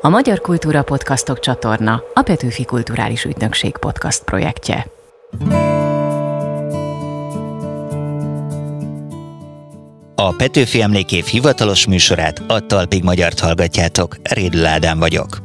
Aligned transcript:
A 0.00 0.08
Magyar 0.08 0.40
Kultúra 0.40 0.82
Podcastok 0.82 1.40
csatorna 1.40 2.02
a 2.14 2.22
Petőfi 2.22 2.64
Kulturális 2.64 3.24
Ügynökség 3.24 3.76
podcast 3.76 4.24
projektje. 4.24 4.86
A 10.14 10.34
Petőfi 10.36 10.82
Emlékév 10.82 11.24
hivatalos 11.24 11.86
műsorát 11.86 12.42
a 12.46 12.66
Talpig 12.66 13.02
Magyart 13.02 13.38
hallgatjátok, 13.38 14.16
Rédl 14.22 14.66
Ádám 14.66 14.98
vagyok. 14.98 15.38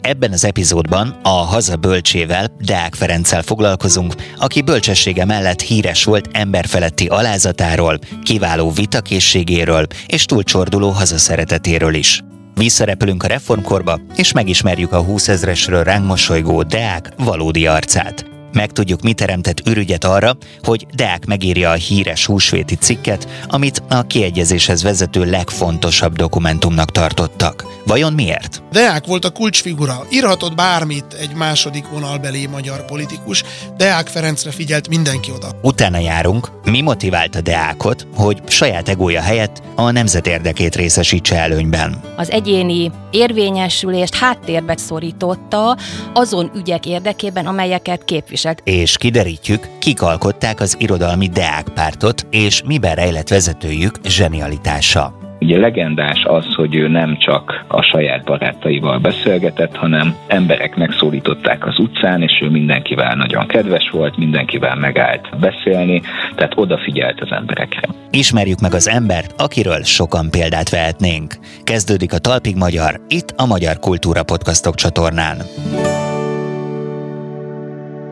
Ebben 0.00 0.32
az 0.32 0.44
epizódban 0.44 1.18
a 1.22 1.28
haza 1.28 1.76
bölcsével, 1.76 2.46
Deák 2.58 2.94
Ferenccel 2.94 3.42
foglalkozunk, 3.42 4.14
aki 4.36 4.62
bölcsessége 4.62 5.24
mellett 5.24 5.60
híres 5.60 6.04
volt 6.04 6.28
emberfeletti 6.32 7.06
alázatáról, 7.06 7.98
kiváló 8.22 8.70
vitakészségéről 8.70 9.86
és 10.06 10.24
túlcsorduló 10.24 10.88
hazaszeretetéről 10.88 11.94
is. 11.94 12.22
Visszarepülünk 12.60 13.22
a 13.22 13.26
reformkorba, 13.26 14.00
és 14.16 14.32
megismerjük 14.32 14.92
a 14.92 15.02
20 15.02 15.28
ezresről 15.28 15.82
ránk 15.82 16.06
mosolygó 16.06 16.62
Deák 16.62 17.12
valódi 17.18 17.66
arcát. 17.66 18.24
Megtudjuk, 18.52 19.02
mi 19.02 19.12
teremtett 19.12 19.66
ürügyet 19.66 20.04
arra, 20.04 20.36
hogy 20.62 20.86
Deák 20.94 21.26
megírja 21.26 21.70
a 21.70 21.74
híres 21.74 22.26
húsvéti 22.26 22.74
cikket, 22.74 23.28
amit 23.48 23.82
a 23.88 24.02
kiegyezéshez 24.02 24.82
vezető 24.82 25.24
legfontosabb 25.24 26.16
dokumentumnak 26.16 26.90
tartottak. 26.90 27.64
Vajon 27.90 28.12
miért? 28.12 28.62
Deák 28.72 29.06
volt 29.06 29.24
a 29.24 29.30
kulcsfigura. 29.30 30.06
Írhatott 30.10 30.54
bármit 30.54 31.12
egy 31.20 31.34
második 31.34 31.88
vonalbeli 31.88 32.46
magyar 32.46 32.84
politikus. 32.84 33.44
Deák 33.76 34.06
Ferencre 34.06 34.50
figyelt 34.50 34.88
mindenki 34.88 35.30
oda. 35.32 35.48
Utána 35.62 35.98
járunk, 35.98 36.48
mi 36.64 36.80
motiválta 36.80 37.40
Deákot, 37.40 38.06
hogy 38.14 38.42
saját 38.48 38.88
egója 38.88 39.20
helyett 39.20 39.62
a 39.74 39.90
nemzet 39.90 40.26
érdekét 40.26 40.76
részesítse 40.76 41.36
előnyben. 41.36 42.00
Az 42.16 42.30
egyéni 42.30 42.90
érvényesülést 43.10 44.14
háttérbe 44.14 44.76
szorította 44.76 45.78
azon 46.12 46.50
ügyek 46.56 46.86
érdekében, 46.86 47.46
amelyeket 47.46 48.04
képviselt. 48.04 48.60
És 48.64 48.96
kiderítjük, 48.96 49.68
kik 49.78 50.02
alkották 50.02 50.60
az 50.60 50.76
irodalmi 50.78 51.28
Deák 51.28 51.68
pártot, 51.68 52.26
és 52.30 52.62
miben 52.66 52.94
rejlett 52.94 53.28
vezetőjük 53.28 53.94
zsenialitása. 54.04 55.19
Ugye 55.40 55.58
legendás 55.58 56.24
az, 56.24 56.54
hogy 56.54 56.74
ő 56.74 56.88
nem 56.88 57.16
csak 57.18 57.64
a 57.68 57.82
saját 57.82 58.24
barátaival 58.24 58.98
beszélgetett, 58.98 59.76
hanem 59.76 60.14
emberek 60.26 60.76
megszólították 60.76 61.66
az 61.66 61.78
utcán, 61.78 62.22
és 62.22 62.40
ő 62.42 62.48
mindenkivel 62.50 63.14
nagyon 63.14 63.46
kedves 63.46 63.90
volt, 63.90 64.16
mindenkivel 64.16 64.76
megállt 64.76 65.38
beszélni, 65.40 66.02
tehát 66.34 66.52
odafigyelt 66.56 67.20
az 67.20 67.30
emberekre. 67.30 67.80
Ismerjük 68.10 68.60
meg 68.60 68.74
az 68.74 68.88
embert, 68.88 69.34
akiről 69.40 69.82
sokan 69.82 70.30
példát 70.30 70.70
vehetnénk. 70.70 71.34
Kezdődik 71.64 72.12
a 72.12 72.18
Talpig 72.18 72.56
Magyar, 72.56 73.00
itt 73.08 73.34
a 73.36 73.46
Magyar 73.46 73.78
Kultúra 73.78 74.22
Podcastok 74.22 74.74
csatornán. 74.74 75.36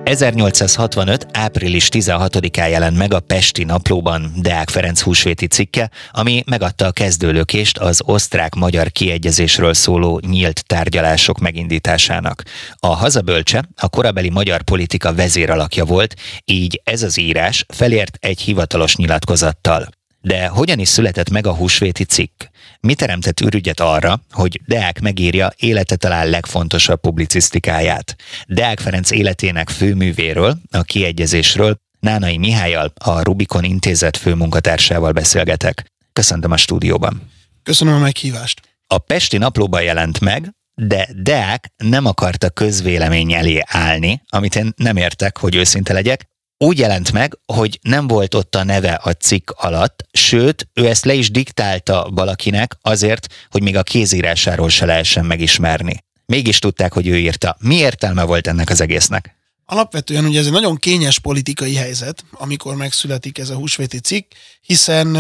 1865. 0.09 1.27
április 1.33 1.89
16-án 1.93 2.71
jelent 2.71 2.97
meg 2.97 3.15
a 3.15 3.21
Pesti 3.21 3.65
Naplóban 3.65 4.33
Deák 4.37 4.69
Ferenc 4.69 5.01
húsvéti 5.01 5.47
cikke, 5.47 5.91
ami 6.11 6.43
megadta 6.47 6.87
a 6.87 6.91
kezdőlökést 6.91 7.79
az 7.79 8.01
osztrák-magyar 8.05 8.91
kiegyezésről 8.91 9.75
szóló 9.75 10.21
nyílt 10.27 10.67
tárgyalások 10.67 11.39
megindításának. 11.39 12.43
A 12.77 12.87
hazabölcse 12.87 13.69
a 13.77 13.89
korabeli 13.89 14.31
magyar 14.31 14.63
politika 14.63 15.15
vezéralakja 15.15 15.85
volt, 15.85 16.15
így 16.45 16.81
ez 16.85 17.03
az 17.03 17.19
írás 17.19 17.65
felért 17.69 18.17
egy 18.21 18.41
hivatalos 18.41 18.97
nyilatkozattal. 18.97 19.89
De 20.21 20.47
hogyan 20.47 20.79
is 20.79 20.89
született 20.89 21.31
meg 21.31 21.47
a 21.47 21.55
húsvéti 21.55 22.05
cikk? 22.05 22.43
Mi 22.81 22.95
teremtett 22.95 23.41
ürügyet 23.41 23.81
arra, 23.81 24.21
hogy 24.31 24.61
Deák 24.67 25.01
megírja 25.01 25.53
élete 25.57 25.97
talán 25.97 26.29
legfontosabb 26.29 27.01
publicisztikáját? 27.01 28.17
Deák 28.47 28.81
Ferenc 28.81 29.11
életének 29.11 29.69
főművéről, 29.69 30.59
a 30.71 30.83
kiegyezésről 30.83 31.77
Nánai 32.01 32.39
Mihályal, 32.39 32.93
a 32.95 33.23
Rubikon 33.23 33.65
Intézet 33.65 34.17
főmunkatársával 34.17 35.13
beszélgetek. 35.13 35.85
Köszöntöm 36.13 36.51
a 36.51 36.57
stúdióban. 36.57 37.31
Köszönöm 37.63 37.95
a 37.95 37.99
meghívást. 37.99 38.61
A 38.87 38.99
Pesti 38.99 39.39
naplóban 39.39 39.83
jelent 39.83 40.21
meg, 40.21 40.53
de 40.75 41.09
Deák 41.13 41.73
nem 41.77 42.07
akarta 42.07 42.51
közvélemény 42.51 43.33
elé 43.33 43.63
állni, 43.67 44.23
amit 44.29 44.57
én 44.57 44.73
nem 44.77 44.97
értek, 44.97 45.39
hogy 45.39 45.55
őszinte 45.55 45.93
legyek, 45.93 46.27
úgy 46.59 46.79
jelent 46.79 47.13
meg, 47.13 47.39
hogy 47.47 47.79
nem 47.83 48.07
volt 48.07 48.35
ott 48.35 48.55
a 48.55 48.65
neve 48.65 49.01
a 49.03 49.13
cikk 49.13 49.51
alatt, 49.51 50.07
sőt, 50.13 50.69
ő 50.75 50.87
ezt 50.87 51.05
le 51.05 51.13
is 51.15 51.31
diktálta 51.31 52.09
valakinek 52.11 52.77
azért, 52.83 53.27
hogy 53.51 53.63
még 53.63 53.77
a 53.77 53.83
kézírásáról 53.83 54.69
se 54.69 54.87
lehessen 54.87 55.25
megismerni. 55.25 56.05
Mégis 56.27 56.59
tudták, 56.59 56.93
hogy 56.93 57.07
ő 57.07 57.19
írta. 57.19 57.57
Mi 57.61 57.75
értelme 57.75 58.23
volt 58.23 58.47
ennek 58.47 58.71
az 58.71 58.81
egésznek? 58.81 59.38
Alapvetően 59.71 60.25
ugye 60.25 60.39
ez 60.39 60.47
egy 60.47 60.53
nagyon 60.53 60.77
kényes 60.77 61.19
politikai 61.19 61.75
helyzet, 61.75 62.25
amikor 62.33 62.75
megszületik 62.75 63.39
ez 63.39 63.51
a 63.51 63.55
húsvéti 63.55 63.99
cikk, 63.99 64.33
hiszen 64.61 65.13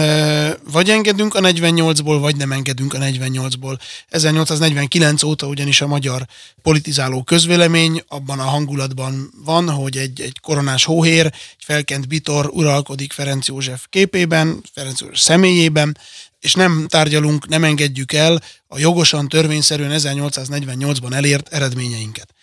vagy 0.70 0.90
engedünk 0.90 1.34
a 1.34 1.40
48-ból, 1.40 2.16
vagy 2.20 2.36
nem 2.36 2.52
engedünk 2.52 2.94
a 2.94 2.98
48-ból. 2.98 3.78
1849 4.08 5.22
óta 5.22 5.46
ugyanis 5.46 5.80
a 5.80 5.86
magyar 5.86 6.26
politizáló 6.62 7.22
közvélemény 7.22 8.02
abban 8.08 8.38
a 8.38 8.42
hangulatban 8.42 9.30
van, 9.44 9.70
hogy 9.70 9.96
egy, 9.96 10.20
egy 10.20 10.40
koronás 10.40 10.84
hóhér, 10.84 11.26
egy 11.26 11.64
felkent 11.64 12.08
bitor 12.08 12.50
uralkodik 12.52 13.12
Ferenc 13.12 13.46
József 13.46 13.86
képében, 13.90 14.64
Ferenc 14.74 15.00
József 15.00 15.20
személyében, 15.20 15.98
és 16.40 16.54
nem 16.54 16.86
tárgyalunk, 16.88 17.48
nem 17.48 17.64
engedjük 17.64 18.12
el 18.12 18.42
a 18.66 18.78
jogosan, 18.78 19.28
törvényszerűen 19.28 20.00
1848-ban 20.00 21.12
elért 21.12 21.48
eredményeinket. 21.48 22.36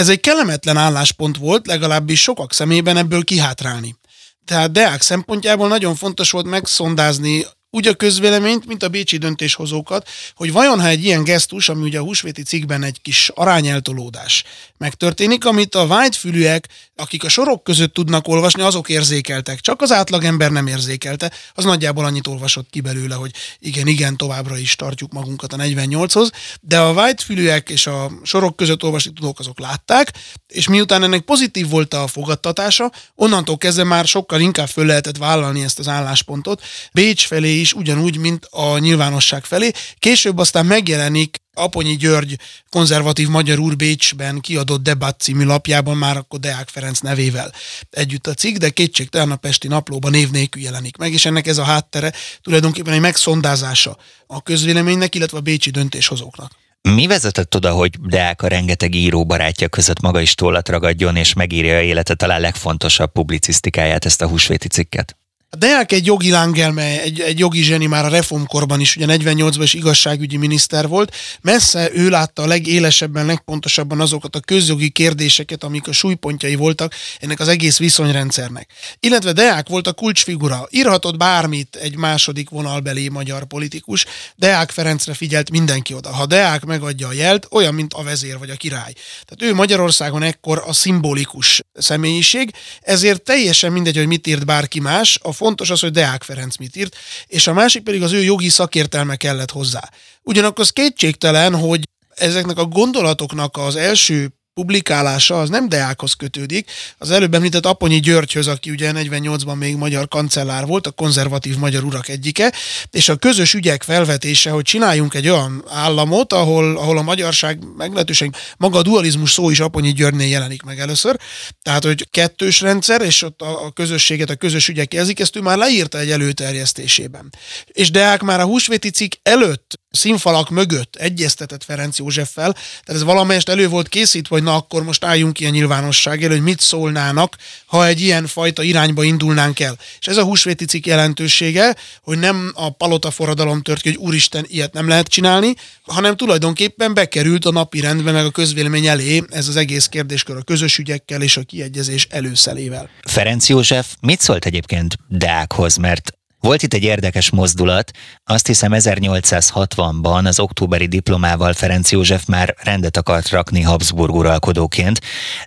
Ez 0.00 0.08
egy 0.08 0.20
kellemetlen 0.20 0.76
álláspont 0.76 1.36
volt, 1.36 1.66
legalábbis 1.66 2.20
sokak 2.20 2.52
szemében 2.52 2.96
ebből 2.96 3.24
kihátrálni. 3.24 3.96
Tehát 4.44 4.72
Deák 4.72 5.02
szempontjából 5.02 5.68
nagyon 5.68 5.94
fontos 5.94 6.30
volt 6.30 6.46
megszondázni 6.46 7.46
úgy 7.70 7.86
a 7.86 7.94
közvéleményt, 7.94 8.66
mint 8.66 8.82
a 8.82 8.88
bécsi 8.88 9.16
döntéshozókat, 9.16 10.08
hogy 10.34 10.52
vajon 10.52 10.80
ha 10.80 10.86
egy 10.86 11.04
ilyen 11.04 11.24
gesztus, 11.24 11.68
ami 11.68 11.82
ugye 11.82 11.98
a 11.98 12.02
húsvéti 12.02 12.42
cikkben 12.42 12.82
egy 12.82 13.02
kis 13.02 13.30
arányeltolódás 13.34 14.44
megtörténik, 14.78 15.44
amit 15.44 15.74
a 15.74 15.86
vágyfülűek, 15.86 16.68
akik 16.96 17.24
a 17.24 17.28
sorok 17.28 17.64
között 17.64 17.94
tudnak 17.94 18.28
olvasni, 18.28 18.62
azok 18.62 18.88
érzékeltek. 18.88 19.60
Csak 19.60 19.82
az 19.82 19.92
átlagember 19.92 20.50
nem 20.50 20.66
érzékelte, 20.66 21.32
az 21.54 21.64
nagyjából 21.64 22.04
annyit 22.04 22.26
olvasott 22.26 22.70
ki 22.70 22.80
belőle, 22.80 23.14
hogy 23.14 23.30
igen, 23.58 23.86
igen, 23.86 24.16
továbbra 24.16 24.58
is 24.58 24.76
tartjuk 24.76 25.12
magunkat 25.12 25.52
a 25.52 25.56
48-hoz, 25.56 26.30
de 26.60 26.78
a 26.78 26.92
vágyfülűek 26.92 27.68
és 27.68 27.86
a 27.86 28.10
sorok 28.22 28.56
között 28.56 28.82
olvasni 28.82 29.12
tudók 29.12 29.38
azok 29.38 29.58
látták, 29.58 30.12
és 30.48 30.68
miután 30.68 31.02
ennek 31.02 31.20
pozitív 31.20 31.68
volt 31.68 31.94
a 31.94 32.06
fogadtatása, 32.06 32.92
onnantól 33.14 33.56
kezdve 33.56 33.84
már 33.84 34.06
sokkal 34.06 34.40
inkább 34.40 34.68
föl 34.68 34.86
lehetett 34.86 35.16
vállalni 35.16 35.62
ezt 35.62 35.78
az 35.78 35.88
álláspontot. 35.88 36.62
Bécs 36.92 37.26
felé 37.26 37.59
is 37.60 37.72
ugyanúgy, 37.72 38.16
mint 38.16 38.46
a 38.50 38.78
nyilvánosság 38.78 39.44
felé. 39.44 39.70
Később 39.98 40.38
aztán 40.38 40.66
megjelenik 40.66 41.36
Aponyi 41.54 41.96
György 41.96 42.38
konzervatív 42.70 43.28
magyar 43.28 43.58
úr 43.58 43.76
Bécsben 43.76 44.40
kiadott 44.40 44.82
debat 44.82 45.20
című 45.20 45.44
lapjában 45.44 45.96
már 45.96 46.16
akkor 46.16 46.38
Deák 46.38 46.68
Ferenc 46.68 46.98
nevével 46.98 47.52
együtt 47.90 48.26
a 48.26 48.34
cikk, 48.34 48.56
de 48.56 48.70
kétségtelen 48.70 49.30
a 49.30 49.36
Pesti 49.36 49.68
naplóban 49.68 50.10
név 50.10 50.30
nélkül 50.30 50.62
jelenik 50.62 50.96
meg, 50.96 51.12
és 51.12 51.24
ennek 51.24 51.46
ez 51.46 51.58
a 51.58 51.64
háttere 51.64 52.12
tulajdonképpen 52.42 52.92
egy 52.92 53.00
megszondázása 53.00 53.96
a 54.26 54.42
közvéleménynek, 54.42 55.14
illetve 55.14 55.38
a 55.38 55.40
bécsi 55.40 55.70
döntéshozóknak. 55.70 56.52
Mi 56.82 57.06
vezetett 57.06 57.54
oda, 57.54 57.72
hogy 57.72 58.00
Deák 58.00 58.42
a 58.42 58.48
rengeteg 58.48 58.94
író 58.94 59.26
barátja 59.26 59.68
között 59.68 60.00
maga 60.00 60.20
is 60.20 60.34
tollat 60.34 60.68
ragadjon, 60.68 61.16
és 61.16 61.32
megírja 61.32 61.82
élete 61.82 62.14
talán 62.14 62.40
legfontosabb 62.40 63.12
publicisztikáját, 63.12 64.04
ezt 64.04 64.22
a 64.22 64.28
húsvéti 64.28 64.68
cikket? 64.68 65.16
Deák 65.58 65.92
egy 65.92 66.06
jogi 66.06 66.30
lángelme, 66.30 67.00
egy, 67.00 67.20
egy 67.20 67.38
jogi 67.38 67.62
zseni 67.62 67.86
már 67.86 68.04
a 68.04 68.08
reformkorban 68.08 68.80
is, 68.80 68.96
ugye 68.96 69.06
48-ban 69.08 69.60
is 69.62 69.74
igazságügyi 69.74 70.36
miniszter 70.36 70.88
volt. 70.88 71.16
Messze 71.40 71.90
ő 71.92 72.08
látta 72.08 72.42
a 72.42 72.46
legélesebben, 72.46 73.26
legpontosabban 73.26 74.00
azokat 74.00 74.36
a 74.36 74.40
közjogi 74.40 74.90
kérdéseket, 74.90 75.64
amik 75.64 75.88
a 75.88 75.92
súlypontjai 75.92 76.54
voltak 76.54 76.94
ennek 77.18 77.40
az 77.40 77.48
egész 77.48 77.78
viszonyrendszernek. 77.78 78.70
Illetve 79.00 79.32
Deák 79.32 79.68
volt 79.68 79.86
a 79.86 79.92
kulcsfigura. 79.92 80.66
Írhatott 80.70 81.16
bármit 81.16 81.76
egy 81.76 81.96
második 81.96 82.50
vonalbeli 82.50 83.08
magyar 83.08 83.44
politikus. 83.44 84.04
Deák 84.36 84.70
Ferencre 84.70 85.14
figyelt 85.14 85.50
mindenki 85.50 85.94
oda. 85.94 86.12
Ha 86.12 86.26
Deák 86.26 86.64
megadja 86.64 87.08
a 87.08 87.12
jelt, 87.12 87.46
olyan, 87.50 87.74
mint 87.74 87.92
a 87.94 88.02
vezér 88.02 88.38
vagy 88.38 88.50
a 88.50 88.56
király. 88.56 88.92
Tehát 89.24 89.52
ő 89.52 89.54
Magyarországon 89.54 90.22
ekkor 90.22 90.62
a 90.66 90.72
szimbolikus 90.72 91.62
személyiség, 91.74 92.52
ezért 92.80 93.22
teljesen 93.22 93.72
mindegy, 93.72 93.96
hogy 93.96 94.06
mit 94.06 94.26
írt 94.26 94.46
bárki 94.46 94.80
más, 94.80 95.18
a 95.22 95.38
fontos 95.40 95.70
az, 95.70 95.80
hogy 95.80 95.90
Deák 95.90 96.22
Ferenc 96.22 96.56
mit 96.56 96.76
írt, 96.76 96.96
és 97.26 97.46
a 97.46 97.52
másik 97.52 97.82
pedig 97.82 98.02
az 98.02 98.12
ő 98.12 98.22
jogi 98.22 98.48
szakértelme 98.48 99.16
kellett 99.16 99.50
hozzá. 99.50 99.90
Ugyanakkor 100.22 100.64
az 100.64 100.70
kétségtelen, 100.70 101.54
hogy 101.54 101.88
ezeknek 102.14 102.58
a 102.58 102.64
gondolatoknak 102.64 103.56
az 103.56 103.76
első 103.76 104.30
publikálása 104.60 105.40
az 105.40 105.48
nem 105.48 105.68
Deákhoz 105.68 106.12
kötődik, 106.12 106.70
az 106.98 107.10
előbb 107.10 107.34
említett 107.34 107.66
Aponyi 107.66 108.00
Györgyhöz, 108.00 108.46
aki 108.46 108.70
ugye 108.70 108.92
48-ban 108.94 109.56
még 109.58 109.76
magyar 109.76 110.08
kancellár 110.08 110.66
volt, 110.66 110.86
a 110.86 110.90
konzervatív 110.90 111.56
magyar 111.56 111.84
urak 111.84 112.08
egyike, 112.08 112.52
és 112.90 113.08
a 113.08 113.16
közös 113.16 113.54
ügyek 113.54 113.82
felvetése, 113.82 114.50
hogy 114.50 114.62
csináljunk 114.62 115.14
egy 115.14 115.28
olyan 115.28 115.64
államot, 115.68 116.32
ahol, 116.32 116.76
ahol 116.76 116.98
a 116.98 117.02
magyarság 117.02 117.58
meglehetősen 117.76 118.34
maga 118.56 118.78
a 118.78 118.82
dualizmus 118.82 119.32
szó 119.32 119.50
is 119.50 119.60
Aponyi 119.60 119.92
Györgynél 119.92 120.28
jelenik 120.28 120.62
meg 120.62 120.80
először, 120.80 121.16
tehát 121.62 121.84
hogy 121.84 122.08
kettős 122.10 122.60
rendszer, 122.60 123.00
és 123.00 123.22
ott 123.22 123.42
a, 123.42 123.64
a 123.64 123.70
közösséget, 123.70 124.30
a 124.30 124.34
közös 124.34 124.68
ügyek 124.68 124.94
jelzik, 124.94 125.20
ezt 125.20 125.36
ő 125.36 125.40
már 125.40 125.58
leírta 125.58 125.98
egy 125.98 126.10
előterjesztésében. 126.10 127.32
És 127.66 127.90
Deák 127.90 128.22
már 128.22 128.40
a 128.40 128.44
húsvéti 128.44 128.90
cikk 128.90 129.12
előtt 129.22 129.78
színfalak 129.90 130.50
mögött 130.50 130.96
egyeztetett 130.96 131.64
Ferenc 131.64 131.98
Józseffel, 131.98 132.52
tehát 132.52 133.00
ez 133.00 133.02
valamelyest 133.02 133.48
elő 133.48 133.68
volt 133.68 133.88
készítve, 133.88 134.34
hogy 134.34 134.44
na 134.50 134.56
akkor 134.56 134.82
most 134.82 135.04
álljunk 135.04 135.32
ki 135.32 135.46
a 135.46 135.50
nyilvánosság 135.50 136.24
elő, 136.24 136.34
hogy 136.34 136.42
mit 136.42 136.60
szólnának, 136.60 137.36
ha 137.66 137.86
egy 137.86 138.00
ilyen 138.00 138.26
fajta 138.26 138.62
irányba 138.62 139.02
indulnánk 139.02 139.60
el. 139.60 139.78
És 140.00 140.06
ez 140.06 140.16
a 140.16 140.24
húsvéti 140.24 140.64
cikk 140.64 140.86
jelentősége, 140.86 141.76
hogy 142.02 142.18
nem 142.18 142.52
a 142.54 142.70
palota 142.70 143.10
forradalom 143.10 143.62
tört 143.62 143.80
ki, 143.80 143.88
hogy 143.88 143.98
úristen, 143.98 144.44
ilyet 144.48 144.72
nem 144.72 144.88
lehet 144.88 145.08
csinálni, 145.08 145.54
hanem 145.82 146.16
tulajdonképpen 146.16 146.94
bekerült 146.94 147.44
a 147.44 147.50
napi 147.50 147.80
rendbe, 147.80 148.10
meg 148.10 148.24
a 148.24 148.30
közvélemény 148.30 148.86
elé 148.86 149.22
ez 149.28 149.48
az 149.48 149.56
egész 149.56 149.86
kérdéskör 149.86 150.36
a 150.36 150.42
közös 150.42 150.78
ügyekkel 150.78 151.22
és 151.22 151.36
a 151.36 151.42
kiegyezés 151.42 152.06
előszelével. 152.10 152.90
Ferenc 153.02 153.48
József 153.48 153.94
mit 154.00 154.20
szólt 154.20 154.44
egyébként 154.44 154.94
Deákhoz, 155.08 155.76
mert 155.76 156.19
volt 156.40 156.62
itt 156.62 156.74
egy 156.74 156.82
érdekes 156.82 157.30
mozdulat, 157.30 157.90
azt 158.24 158.46
hiszem 158.46 158.72
1860-ban 158.74 160.24
az 160.24 160.40
októberi 160.40 160.86
diplomával 160.86 161.52
Ferenc 161.52 161.90
József 161.90 162.24
már 162.24 162.54
rendet 162.62 162.96
akart 162.96 163.28
rakni 163.28 163.62
Habsburg 163.62 164.14
uralkodóként, 164.14 165.00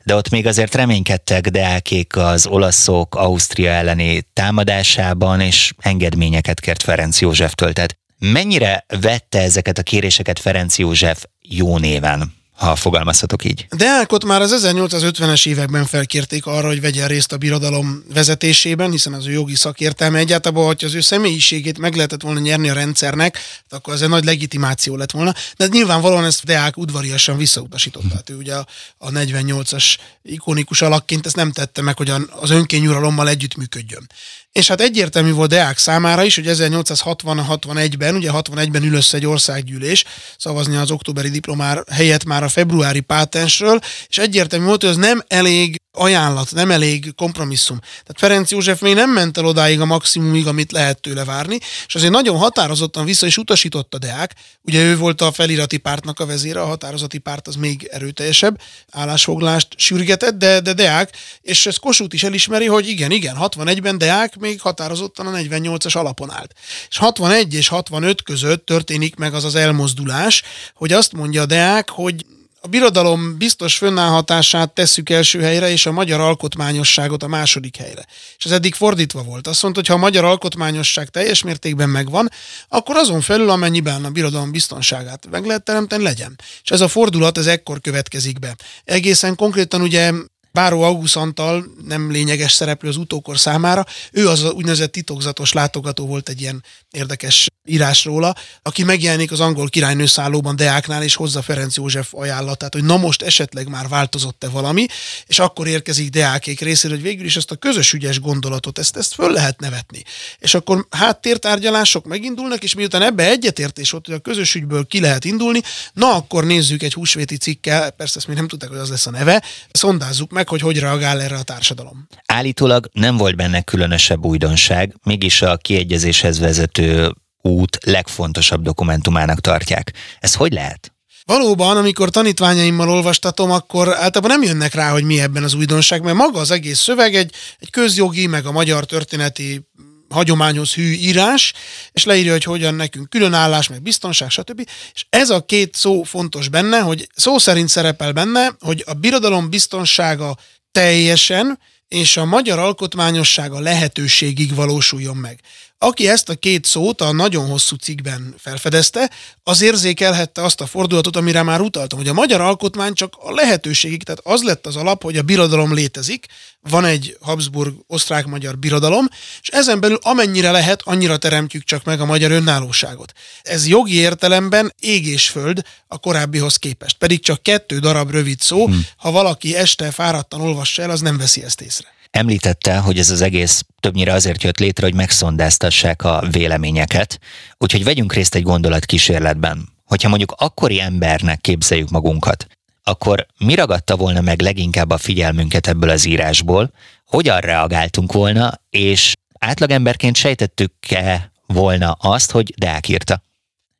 de 0.03 0.15
ott 0.15 0.29
még 0.29 0.47
azért 0.47 0.75
reménykedtek 0.75 1.49
Deákék 1.49 2.15
az 2.15 2.45
olaszok 2.45 3.15
Ausztria 3.15 3.71
elleni 3.71 4.27
támadásában, 4.33 5.39
és 5.39 5.73
engedményeket 5.77 6.59
kért 6.59 6.83
Ferenc 6.83 7.21
Józseftől. 7.21 7.73
Tehát 7.73 7.97
mennyire 8.19 8.85
vette 9.01 9.39
ezeket 9.39 9.77
a 9.77 9.83
kéréseket 9.83 10.39
Ferenc 10.39 10.77
József 10.77 11.25
jó 11.41 11.77
néven? 11.77 12.42
Ha 12.55 12.75
fogalmazhatok 12.75 13.45
így. 13.45 13.67
Deákot 13.69 14.25
már 14.25 14.41
az 14.41 14.63
1850-es 14.65 15.47
években 15.47 15.85
felkérték 15.85 16.45
arra, 16.45 16.67
hogy 16.67 16.81
vegyen 16.81 17.07
részt 17.07 17.31
a 17.31 17.37
birodalom 17.37 18.03
vezetésében, 18.13 18.91
hiszen 18.91 19.13
az 19.13 19.27
ő 19.27 19.31
jogi 19.31 19.55
szakértelme 19.55 20.17
egyáltalán, 20.17 20.65
hogyha 20.65 20.87
az 20.87 20.93
ő 20.93 21.01
személyiségét 21.01 21.77
meg 21.77 21.95
lehetett 21.95 22.21
volna 22.21 22.39
nyerni 22.39 22.69
a 22.69 22.73
rendszernek, 22.73 23.37
akkor 23.69 23.93
az 23.93 24.01
egy 24.01 24.09
nagy 24.09 24.23
legitimáció 24.23 24.95
lett 24.95 25.11
volna. 25.11 25.33
De 25.57 25.67
nyilvánvalóan 25.67 26.25
ezt 26.25 26.45
Deák 26.45 26.77
udvariasan 26.77 27.37
visszautasította. 27.37 28.15
Hát 28.15 28.29
ő 28.29 28.35
ugye 28.35 28.55
a, 28.55 28.67
a 28.97 29.09
48-as 29.09 29.95
ikonikus 30.23 30.81
alakként 30.81 31.25
ezt 31.25 31.35
nem 31.35 31.51
tette 31.51 31.81
meg, 31.81 31.97
hogy 31.97 32.11
az 32.39 32.49
önkényuralommal 32.49 33.29
együttműködjön. 33.29 34.09
És 34.53 34.67
hát 34.67 34.81
egyértelmű 34.81 35.31
volt 35.31 35.49
Deák 35.49 35.77
számára 35.77 36.23
is, 36.23 36.35
hogy 36.35 36.45
1860-61-ben, 36.47 38.15
ugye 38.15 38.29
61-ben 38.33 38.83
ül 38.83 38.93
össze 38.93 39.17
egy 39.17 39.25
országgyűlés, 39.25 40.03
szavazni 40.37 40.75
az 40.75 40.91
októberi 40.91 41.29
diplomár 41.29 41.83
helyett 41.91 42.23
már 42.23 42.43
a 42.43 42.49
februári 42.49 42.99
pátensről, 42.99 43.79
és 44.07 44.17
egyértelmű 44.17 44.65
volt, 44.65 44.81
hogy 44.81 44.89
ez 44.89 44.95
nem 44.95 45.23
elég 45.27 45.82
ajánlat, 45.95 46.51
nem 46.51 46.71
elég 46.71 47.15
kompromisszum. 47.15 47.79
Tehát 47.79 48.15
Ferenc 48.15 48.51
József 48.51 48.81
még 48.81 48.93
nem 48.93 49.11
ment 49.11 49.37
el 49.37 49.45
odáig 49.45 49.79
a 49.79 49.85
maximumig, 49.85 50.47
amit 50.47 50.71
lehet 50.71 51.01
tőle 51.01 51.25
várni, 51.25 51.59
és 51.87 51.95
azért 51.95 52.11
nagyon 52.11 52.37
határozottan 52.37 53.05
vissza 53.05 53.25
is 53.25 53.37
utasította 53.37 53.97
Deák. 53.97 54.35
Ugye 54.61 54.83
ő 54.83 54.97
volt 54.97 55.21
a 55.21 55.31
felirati 55.31 55.77
pártnak 55.77 56.19
a 56.19 56.25
vezére, 56.25 56.61
a 56.61 56.65
határozati 56.65 57.17
párt 57.17 57.47
az 57.47 57.55
még 57.55 57.89
erőteljesebb 57.91 58.59
állásfoglalást 58.91 59.67
sürgetett, 59.77 60.37
de, 60.37 60.59
de 60.59 60.73
Deák, 60.73 61.09
és 61.41 61.65
ez 61.65 61.77
Kossuth 61.77 62.13
is 62.13 62.23
elismeri, 62.23 62.65
hogy 62.65 62.87
igen, 62.87 63.11
igen, 63.11 63.37
61-ben 63.39 63.97
Deák 63.97 64.37
még 64.37 64.61
határozottan 64.61 65.27
a 65.27 65.37
48-as 65.37 65.97
alapon 65.97 66.31
állt. 66.31 66.53
És 66.89 66.97
61 66.97 67.53
és 67.53 67.67
65 67.67 68.23
között 68.23 68.65
történik 68.65 69.15
meg 69.15 69.33
az 69.33 69.43
az 69.43 69.55
elmozdulás, 69.55 70.43
hogy 70.73 70.91
azt 70.93 71.13
mondja 71.13 71.45
Deák, 71.45 71.89
hogy 71.89 72.25
a 72.65 72.69
birodalom 72.69 73.37
biztos 73.37 73.77
fönnállhatását 73.77 74.71
tesszük 74.73 75.09
első 75.09 75.41
helyre, 75.41 75.69
és 75.71 75.85
a 75.85 75.91
magyar 75.91 76.19
alkotmányosságot 76.19 77.23
a 77.23 77.27
második 77.27 77.75
helyre. 77.75 78.05
És 78.37 78.45
ez 78.45 78.51
eddig 78.51 78.73
fordítva 78.73 79.23
volt. 79.23 79.47
Azt 79.47 79.61
mondta, 79.61 79.79
hogy 79.79 79.89
ha 79.89 79.95
a 79.95 79.97
magyar 80.05 80.23
alkotmányosság 80.23 81.09
teljes 81.09 81.43
mértékben 81.43 81.89
megvan, 81.89 82.29
akkor 82.67 82.95
azon 82.95 83.21
felül, 83.21 83.49
amennyiben 83.49 84.05
a 84.05 84.09
birodalom 84.09 84.51
biztonságát 84.51 85.27
meg 85.29 85.45
lehet 85.45 85.63
teremteni, 85.63 86.03
legyen. 86.03 86.39
És 86.63 86.71
ez 86.71 86.81
a 86.81 86.87
fordulat, 86.87 87.37
ez 87.37 87.47
ekkor 87.47 87.81
következik 87.81 88.39
be. 88.39 88.55
Egészen 88.83 89.35
konkrétan 89.35 89.81
ugye 89.81 90.11
Báró 90.51 90.81
August 90.81 91.15
Antal 91.15 91.65
nem 91.85 92.11
lényeges 92.11 92.51
szereplő 92.51 92.89
az 92.89 92.97
utókor 92.97 93.39
számára. 93.39 93.85
Ő 94.11 94.27
az 94.27 94.43
úgynevezett 94.43 94.91
titokzatos 94.91 95.53
látogató 95.53 96.05
volt 96.05 96.29
egy 96.29 96.41
ilyen 96.41 96.63
érdekes 96.91 97.47
írás 97.65 98.05
róla, 98.05 98.35
aki 98.61 98.83
megjelenik 98.83 99.31
az 99.31 99.39
angol 99.39 99.69
királynő 99.69 100.05
szállóban 100.05 100.55
Deáknál, 100.55 101.03
és 101.03 101.15
hozza 101.15 101.41
Ferenc 101.41 101.75
József 101.75 102.13
ajánlatát, 102.13 102.73
hogy 102.73 102.83
na 102.83 102.97
most 102.97 103.21
esetleg 103.21 103.67
már 103.67 103.87
változott-e 103.87 104.49
valami, 104.49 104.85
és 105.27 105.39
akkor 105.39 105.67
érkezik 105.67 106.09
Deákék 106.09 106.59
részéről, 106.59 106.97
hogy 106.97 107.05
végül 107.05 107.25
is 107.25 107.35
ezt 107.35 107.51
a 107.51 107.55
közös 107.55 107.93
ügyes 107.93 108.19
gondolatot, 108.19 108.79
ezt, 108.79 108.97
ezt 108.97 109.13
föl 109.13 109.31
lehet 109.31 109.59
nevetni. 109.59 110.03
És 110.39 110.53
akkor 110.53 110.87
háttértárgyalások 110.89 112.05
megindulnak, 112.05 112.63
és 112.63 112.75
miután 112.75 113.01
ebbe 113.01 113.29
egyetértés 113.29 113.91
volt, 113.91 114.05
hogy 114.05 114.15
a 114.15 114.19
közös 114.19 114.55
ügyből 114.55 114.85
ki 114.85 114.99
lehet 114.99 115.25
indulni, 115.25 115.61
na 115.93 116.15
akkor 116.15 116.45
nézzük 116.45 116.83
egy 116.83 116.93
húsvéti 116.93 117.37
cikkel, 117.37 117.91
persze 117.91 118.17
ezt 118.17 118.27
még 118.27 118.35
nem 118.35 118.47
tudták, 118.47 118.69
hogy 118.69 118.77
az 118.77 118.89
lesz 118.89 119.05
a 119.05 119.11
neve, 119.11 119.43
szondázzuk 119.71 120.31
meg, 120.31 120.49
hogy 120.49 120.61
hogy 120.61 120.79
reagál 120.79 121.21
erre 121.21 121.35
a 121.35 121.43
társadalom. 121.43 122.07
Állítólag 122.25 122.89
nem 122.93 123.17
volt 123.17 123.35
benne 123.35 123.61
különösebb 123.61 124.25
újdonság, 124.25 124.95
mégis 125.03 125.41
a 125.41 125.57
kiegyezéshez 125.57 126.39
vezető 126.39 127.13
út 127.43 127.77
legfontosabb 127.85 128.61
dokumentumának 128.61 129.39
tartják. 129.39 129.91
Ez 130.19 130.33
hogy 130.35 130.53
lehet? 130.53 130.93
Valóban, 131.25 131.77
amikor 131.77 132.09
tanítványaimmal 132.09 132.89
olvastatom, 132.89 133.51
akkor 133.51 133.87
általában 133.87 134.29
nem 134.29 134.43
jönnek 134.43 134.73
rá, 134.73 134.91
hogy 134.91 135.03
mi 135.03 135.19
ebben 135.19 135.43
az 135.43 135.53
újdonság, 135.53 136.01
mert 136.01 136.17
maga 136.17 136.39
az 136.39 136.51
egész 136.51 136.79
szöveg 136.79 137.15
egy, 137.15 137.33
egy 137.59 137.69
közjogi, 137.69 138.27
meg 138.27 138.45
a 138.45 138.51
magyar 138.51 138.85
történeti 138.85 139.67
hagyományhoz 140.09 140.73
hű 140.73 140.91
írás, 140.91 141.53
és 141.91 142.03
leírja, 142.03 142.31
hogy 142.31 142.43
hogyan 142.43 142.75
nekünk 142.75 143.09
különállás, 143.09 143.67
meg 143.67 143.81
biztonság, 143.81 144.29
stb. 144.29 144.67
És 144.93 145.05
ez 145.09 145.29
a 145.29 145.45
két 145.45 145.75
szó 145.75 146.03
fontos 146.03 146.49
benne, 146.49 146.79
hogy 146.79 147.07
szó 147.15 147.37
szerint 147.37 147.69
szerepel 147.69 148.11
benne, 148.11 148.55
hogy 148.59 148.83
a 148.87 148.93
birodalom 148.93 149.49
biztonsága 149.49 150.37
teljesen, 150.71 151.59
és 151.87 152.17
a 152.17 152.25
magyar 152.25 152.59
alkotmányossága 152.59 153.59
lehetőségig 153.59 154.55
valósuljon 154.55 155.17
meg. 155.17 155.39
Aki 155.83 156.09
ezt 156.09 156.29
a 156.29 156.35
két 156.35 156.65
szót 156.65 157.01
a 157.01 157.11
nagyon 157.11 157.47
hosszú 157.47 157.75
cikkben 157.75 158.35
felfedezte, 158.37 159.11
az 159.43 159.61
érzékelhette 159.61 160.43
azt 160.43 160.61
a 160.61 160.65
fordulatot, 160.65 161.15
amire 161.15 161.43
már 161.43 161.61
utaltam, 161.61 161.97
hogy 161.97 162.07
a 162.07 162.13
magyar 162.13 162.41
alkotmány 162.41 162.93
csak 162.93 163.13
a 163.19 163.31
lehetőségig, 163.31 164.03
tehát 164.03 164.21
az 164.23 164.43
lett 164.43 164.65
az 164.65 164.75
alap, 164.75 165.03
hogy 165.03 165.17
a 165.17 165.21
birodalom 165.21 165.73
létezik, 165.73 166.25
van 166.61 166.85
egy 166.85 167.17
Habsburg 167.21 167.73
osztrák-magyar 167.87 168.57
birodalom, 168.57 169.07
és 169.41 169.47
ezen 169.47 169.79
belül 169.79 169.99
amennyire 170.01 170.51
lehet, 170.51 170.81
annyira 170.83 171.17
teremtjük 171.17 171.63
csak 171.63 171.83
meg 171.83 172.01
a 172.01 172.05
magyar 172.05 172.31
önállóságot. 172.31 173.13
Ez 173.41 173.67
jogi 173.67 173.95
értelemben 173.95 174.73
ég 174.79 175.07
és 175.07 175.29
föld 175.29 175.61
a 175.87 175.97
korábbihoz 175.97 176.55
képest, 176.55 176.97
pedig 176.97 177.21
csak 177.21 177.43
kettő 177.43 177.79
darab 177.79 178.11
rövid 178.11 178.39
szó, 178.39 178.65
hmm. 178.65 178.85
ha 178.97 179.11
valaki 179.11 179.55
este 179.55 179.91
fáradtan 179.91 180.41
olvassa 180.41 180.81
el, 180.81 180.89
az 180.89 181.01
nem 181.01 181.17
veszi 181.17 181.43
ezt 181.43 181.61
észre. 181.61 181.87
Említette, 182.17 182.77
hogy 182.77 182.99
ez 182.99 183.09
az 183.09 183.21
egész 183.21 183.63
többnyire 183.79 184.13
azért 184.13 184.43
jött 184.43 184.59
létre, 184.59 184.85
hogy 184.85 184.95
megszondáztassák 184.95 186.03
a 186.03 186.23
véleményeket, 186.31 187.19
úgyhogy 187.57 187.83
vegyünk 187.83 188.13
részt 188.13 188.35
egy 188.35 188.43
gondolatkísérletben. 188.43 189.69
Hogyha 189.85 190.09
mondjuk 190.09 190.33
akkori 190.37 190.81
embernek 190.81 191.41
képzeljük 191.41 191.89
magunkat, 191.89 192.47
akkor 192.83 193.25
mi 193.37 193.55
ragadta 193.55 193.95
volna 193.95 194.21
meg 194.21 194.41
leginkább 194.41 194.89
a 194.89 194.97
figyelmünket 194.97 195.67
ebből 195.67 195.89
az 195.89 196.05
írásból, 196.05 196.71
hogyan 197.05 197.39
reagáltunk 197.39 198.11
volna, 198.11 198.51
és 198.69 199.13
átlagemberként 199.39 200.15
sejtettük-e 200.15 201.31
volna 201.45 201.91
azt, 201.91 202.31
hogy 202.31 202.53
Deák 202.57 202.87
írta? 202.87 203.23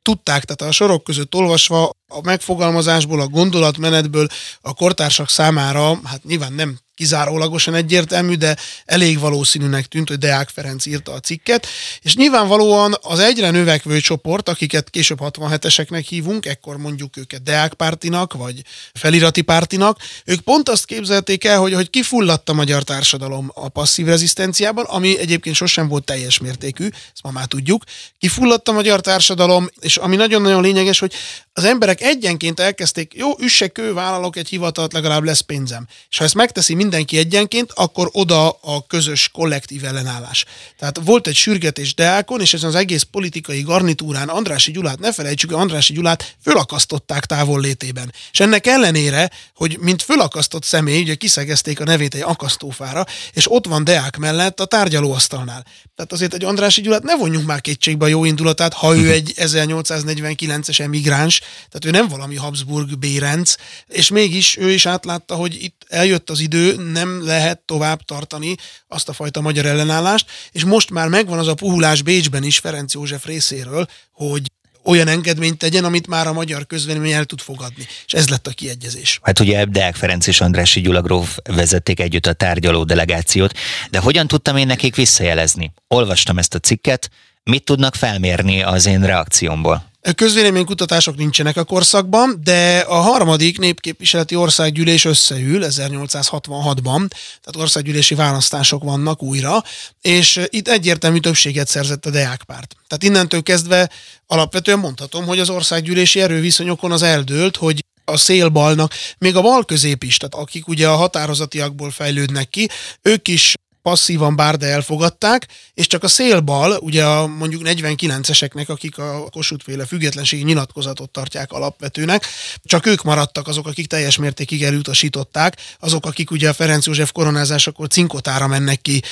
tudták, 0.04 0.44
tehát 0.44 0.72
a 0.72 0.76
sorok 0.76 1.04
között 1.04 1.34
olvasva 1.34 1.90
a 2.06 2.20
megfogalmazásból, 2.22 3.20
a 3.20 3.28
gondolatmenetből 3.28 4.26
a 4.60 4.74
kortársak 4.74 5.30
számára, 5.30 6.00
hát 6.04 6.24
nyilván 6.24 6.52
nem 6.52 6.78
kizárólagosan 6.94 7.74
egyértelmű, 7.74 8.34
de 8.34 8.56
elég 8.84 9.18
valószínűnek 9.18 9.86
tűnt, 9.86 10.08
hogy 10.08 10.18
Deák 10.18 10.48
Ferenc 10.48 10.86
írta 10.86 11.12
a 11.12 11.20
cikket, 11.20 11.66
és 12.00 12.14
nyilvánvalóan 12.16 12.96
az 13.02 13.18
egyre 13.18 13.50
növekvő 13.50 14.00
csoport, 14.00 14.48
akiket 14.48 14.90
később 14.90 15.18
67-eseknek 15.20 16.04
hívunk, 16.08 16.46
ekkor 16.46 16.76
mondjuk 16.76 17.16
őket 17.16 17.42
Deák 17.42 17.74
pártinak, 17.74 18.32
vagy 18.32 18.62
felirati 18.92 19.42
pártinak, 19.42 19.98
ők 20.24 20.40
pont 20.40 20.68
azt 20.68 20.84
képzelték 20.84 21.44
el, 21.44 21.58
hogy, 21.58 21.74
hogy 21.74 21.90
kifulladt 21.90 22.48
a 22.48 22.52
magyar 22.52 22.82
társadalom 22.82 23.50
a 23.54 23.68
passzív 23.68 24.06
rezisztenciában, 24.06 24.84
ami 24.84 25.18
egyébként 25.18 25.56
sosem 25.56 25.88
volt 25.88 26.04
teljes 26.04 26.38
mértékű, 26.38 26.84
ezt 26.86 27.22
ma 27.22 27.30
már 27.30 27.46
tudjuk. 27.46 27.84
Kifulladt 28.18 28.68
a 28.68 28.72
magyar 28.72 29.00
társadalom, 29.00 29.68
és 29.80 29.96
ami 29.96 30.16
nagyon-nagyon 30.16 30.62
lényeges, 30.62 30.98
hogy 30.98 31.12
az 31.52 31.64
emberek 31.64 32.00
egyenként 32.04 32.60
elkezdték, 32.60 33.12
jó, 33.16 33.30
üsse 33.38 33.68
kő, 33.68 33.92
vállalok 33.92 34.36
egy 34.36 34.48
hivatalt, 34.48 34.92
legalább 34.92 35.24
lesz 35.24 35.40
pénzem. 35.40 35.86
És 36.10 36.18
ha 36.18 36.24
ezt 36.24 36.34
megteszi 36.34 36.74
mindenki 36.74 37.16
egyenként, 37.18 37.72
akkor 37.74 38.08
oda 38.12 38.50
a 38.50 38.86
közös 38.86 39.28
kollektív 39.28 39.84
ellenállás. 39.84 40.44
Tehát 40.78 41.00
volt 41.04 41.26
egy 41.26 41.34
sürgetés 41.34 41.94
Deákon, 41.94 42.40
és 42.40 42.54
ezen 42.54 42.68
az 42.68 42.74
egész 42.74 43.02
politikai 43.02 43.62
garnitúrán 43.62 44.28
Andrási 44.28 44.72
Gyulát, 44.72 44.98
ne 44.98 45.12
felejtsük, 45.12 45.52
Andrási 45.52 45.92
Gyulát 45.92 46.36
fölakasztották 46.42 47.24
távol 47.24 47.60
létében. 47.60 48.12
És 48.32 48.40
ennek 48.40 48.66
ellenére, 48.66 49.30
hogy 49.54 49.78
mint 49.80 50.02
fölakasztott 50.02 50.64
személy, 50.64 51.00
ugye 51.00 51.14
kiszegezték 51.14 51.80
a 51.80 51.84
nevét 51.84 52.14
egy 52.14 52.22
akasztófára, 52.22 53.04
és 53.32 53.50
ott 53.50 53.66
van 53.66 53.84
Deák 53.84 54.16
mellett 54.16 54.60
a 54.60 54.64
tárgyalóasztalnál. 54.64 55.64
Tehát 55.96 56.12
azért 56.12 56.34
egy 56.34 56.44
Andrási 56.44 56.80
Gyulát 56.80 57.02
ne 57.02 57.16
vonjunk 57.16 57.46
már 57.46 57.60
kétségbe 57.60 58.04
a 58.04 58.08
jó 58.08 58.24
indulatát, 58.24 58.72
ha 58.74 58.96
ő 58.96 59.10
egy 59.10 59.32
1849-es 59.46 60.80
emigráns, 60.80 61.38
tehát 61.38 61.83
ő 61.84 61.90
nem 61.90 62.08
valami 62.08 62.36
Habsburg 62.36 62.98
bérenc, 62.98 63.54
és 63.86 64.08
mégis 64.08 64.56
ő 64.56 64.70
is 64.70 64.86
átlátta, 64.86 65.34
hogy 65.34 65.62
itt 65.62 65.86
eljött 65.88 66.30
az 66.30 66.40
idő, 66.40 66.90
nem 66.92 67.24
lehet 67.26 67.60
tovább 67.60 68.02
tartani 68.02 68.54
azt 68.88 69.08
a 69.08 69.12
fajta 69.12 69.40
magyar 69.40 69.66
ellenállást, 69.66 70.30
és 70.52 70.64
most 70.64 70.90
már 70.90 71.08
megvan 71.08 71.38
az 71.38 71.48
a 71.48 71.54
puhulás 71.54 72.02
Bécsben 72.02 72.42
is 72.42 72.58
Ferenc 72.58 72.94
József 72.94 73.24
részéről, 73.24 73.86
hogy 74.12 74.42
olyan 74.84 75.08
engedményt 75.08 75.58
tegyen, 75.58 75.84
amit 75.84 76.06
már 76.06 76.26
a 76.26 76.32
magyar 76.32 76.66
közvélemény 76.66 77.12
el 77.12 77.24
tud 77.24 77.40
fogadni. 77.40 77.86
És 78.06 78.12
ez 78.12 78.28
lett 78.28 78.46
a 78.46 78.50
kiegyezés. 78.50 79.18
Hát 79.22 79.40
ugye 79.40 79.64
Deák 79.64 79.94
Ferenc 79.94 80.26
és 80.26 80.40
Andrási 80.40 80.80
Gyula 80.80 81.02
gróf 81.02 81.36
vezették 81.44 82.00
együtt 82.00 82.26
a 82.26 82.32
tárgyaló 82.32 82.84
delegációt, 82.84 83.58
de 83.90 83.98
hogyan 83.98 84.26
tudtam 84.26 84.56
én 84.56 84.66
nekik 84.66 84.96
visszajelezni? 84.96 85.72
Olvastam 85.88 86.38
ezt 86.38 86.54
a 86.54 86.58
cikket, 86.58 87.10
mit 87.42 87.64
tudnak 87.64 87.94
felmérni 87.94 88.62
az 88.62 88.86
én 88.86 89.02
reakciómból? 89.02 89.92
Közvéleménykutatások 90.12 91.16
nincsenek 91.16 91.56
a 91.56 91.64
korszakban, 91.64 92.40
de 92.44 92.78
a 92.78 92.94
harmadik 92.94 93.58
népképviseleti 93.58 94.34
országgyűlés 94.34 95.04
összeül 95.04 95.62
1866-ban, 95.64 97.08
tehát 97.10 97.56
országgyűlési 97.56 98.14
választások 98.14 98.82
vannak 98.82 99.22
újra, 99.22 99.62
és 100.00 100.40
itt 100.48 100.68
egyértelmű 100.68 101.18
többséget 101.18 101.68
szerzett 101.68 102.06
a 102.06 102.10
Deák 102.10 102.42
párt. 102.42 102.76
Tehát 102.88 103.04
innentől 103.04 103.42
kezdve 103.42 103.90
alapvetően 104.26 104.78
mondhatom, 104.78 105.24
hogy 105.24 105.38
az 105.38 105.50
országgyűlési 105.50 106.20
erőviszonyokon 106.20 106.92
az 106.92 107.02
eldőlt, 107.02 107.56
hogy 107.56 107.84
a 108.04 108.16
szélbalnak, 108.16 108.92
még 109.18 109.36
a 109.36 109.42
bal 109.42 109.64
közép 109.64 110.02
is, 110.04 110.16
tehát 110.16 110.34
akik 110.34 110.68
ugye 110.68 110.88
a 110.88 110.96
határozatiakból 110.96 111.90
fejlődnek 111.90 112.48
ki, 112.48 112.68
ők 113.02 113.28
is 113.28 113.54
passzívan 113.84 114.36
bár 114.36 114.56
de 114.56 114.66
elfogadták, 114.66 115.48
és 115.74 115.86
csak 115.86 116.02
a 116.02 116.08
szélbal, 116.08 116.78
ugye 116.80 117.04
a 117.04 117.26
mondjuk 117.26 117.62
49-eseknek, 117.64 118.66
akik 118.66 118.98
a 118.98 119.28
Kossuth-féle 119.30 119.86
függetlenségi 119.86 120.42
nyilatkozatot 120.42 121.10
tartják 121.10 121.52
alapvetőnek, 121.52 122.26
csak 122.62 122.86
ők 122.86 123.02
maradtak 123.02 123.48
azok, 123.48 123.66
akik 123.66 123.86
teljes 123.86 124.16
mértékig 124.16 124.62
elutasították, 124.62 125.56
azok, 125.78 126.06
akik 126.06 126.30
ugye 126.30 126.48
a 126.48 126.52
Ferenc 126.52 126.86
József 126.86 127.12
koronázásakor 127.12 127.88
cinkotára 127.88 128.46
mennek 128.46 128.80
ki 128.80 129.02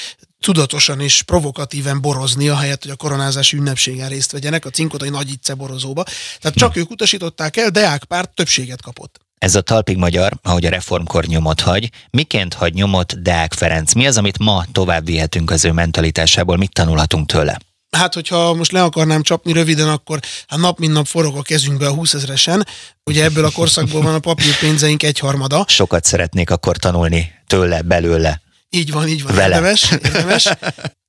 tudatosan 0.41 1.01
és 1.01 1.23
provokatíven 1.23 2.01
borozni, 2.01 2.49
ahelyett, 2.49 2.83
hogy 2.83 2.91
a 2.91 2.97
koronázási 2.97 3.57
ünnepségen 3.57 4.09
részt 4.09 4.33
vegyenek, 4.33 4.65
a 4.65 4.71
cinkotai 4.71 5.09
nagy 5.09 5.39
borozóba. 5.57 6.03
Tehát 6.41 6.57
csak 6.57 6.77
ők 6.77 6.91
utasították 6.91 7.57
el, 7.57 7.71
Deák 7.71 8.05
párt 8.05 8.35
többséget 8.35 8.83
kapott. 8.83 9.21
Ez 9.43 9.55
a 9.55 9.61
talpig 9.61 9.97
magyar, 9.97 10.33
ahogy 10.43 10.65
a 10.65 10.71
reformkor 10.71 11.25
nyomot 11.25 11.61
hagy, 11.61 11.91
miként 12.11 12.55
hagy 12.55 12.75
nyomot 12.75 13.23
Deák 13.23 13.53
Ferenc? 13.53 13.93
Mi 13.93 14.07
az, 14.07 14.17
amit 14.17 14.39
ma 14.39 14.65
tovább 14.73 15.05
vihetünk 15.05 15.51
az 15.51 15.65
ő 15.65 15.73
mentalitásából? 15.73 16.57
Mit 16.57 16.73
tanulhatunk 16.73 17.27
tőle? 17.27 17.59
Hát, 17.97 18.15
hogyha 18.15 18.55
most 18.55 18.73
le 18.73 18.83
akarnám 18.83 19.23
csapni 19.23 19.53
röviden, 19.53 19.89
akkor 19.89 20.21
hát 20.47 20.59
nap 20.59 20.79
mint 20.79 20.93
nap 20.93 21.07
forog 21.07 21.37
a 21.37 21.43
kezünkbe 21.43 21.87
a 21.87 21.95
20 21.95 22.15
ezeresen. 22.15 22.67
Ugye 23.05 23.25
ebből 23.25 23.45
a 23.45 23.51
korszakból 23.51 24.03
van 24.03 24.15
a 24.15 24.19
papírpénzénk 24.19 25.03
egyharmada. 25.03 25.65
Sokat 25.69 26.05
szeretnék 26.05 26.51
akkor 26.51 26.77
tanulni 26.77 27.33
tőle, 27.47 27.83
belőle. 27.83 28.41
Így 28.71 28.93
van, 28.93 29.09
így 29.09 29.23
van. 29.23 29.35
Vele. 29.35 29.55
Érdemes, 29.55 29.91
érdemes. 29.91 30.49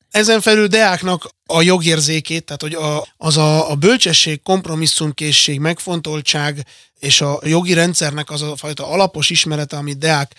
Ezen 0.10 0.42
felül 0.42 0.68
Deáknak 0.68 1.30
a 1.46 1.62
jogérzékét, 1.62 2.46
tehát 2.46 2.62
hogy 2.62 2.74
a, 2.74 3.08
az 3.18 3.38
a, 3.38 3.72
a 3.72 3.76
bölcsesség, 3.76 4.42
kompromisszumkészség, 4.42 5.60
megfontoltság 5.60 6.66
és 7.04 7.22
a 7.22 7.40
jogi 7.44 7.74
rendszernek 7.74 8.30
az 8.30 8.42
a 8.42 8.56
fajta 8.56 8.88
alapos 8.88 9.30
ismerete, 9.30 9.78
amit 9.78 9.98
Deák 9.98 10.32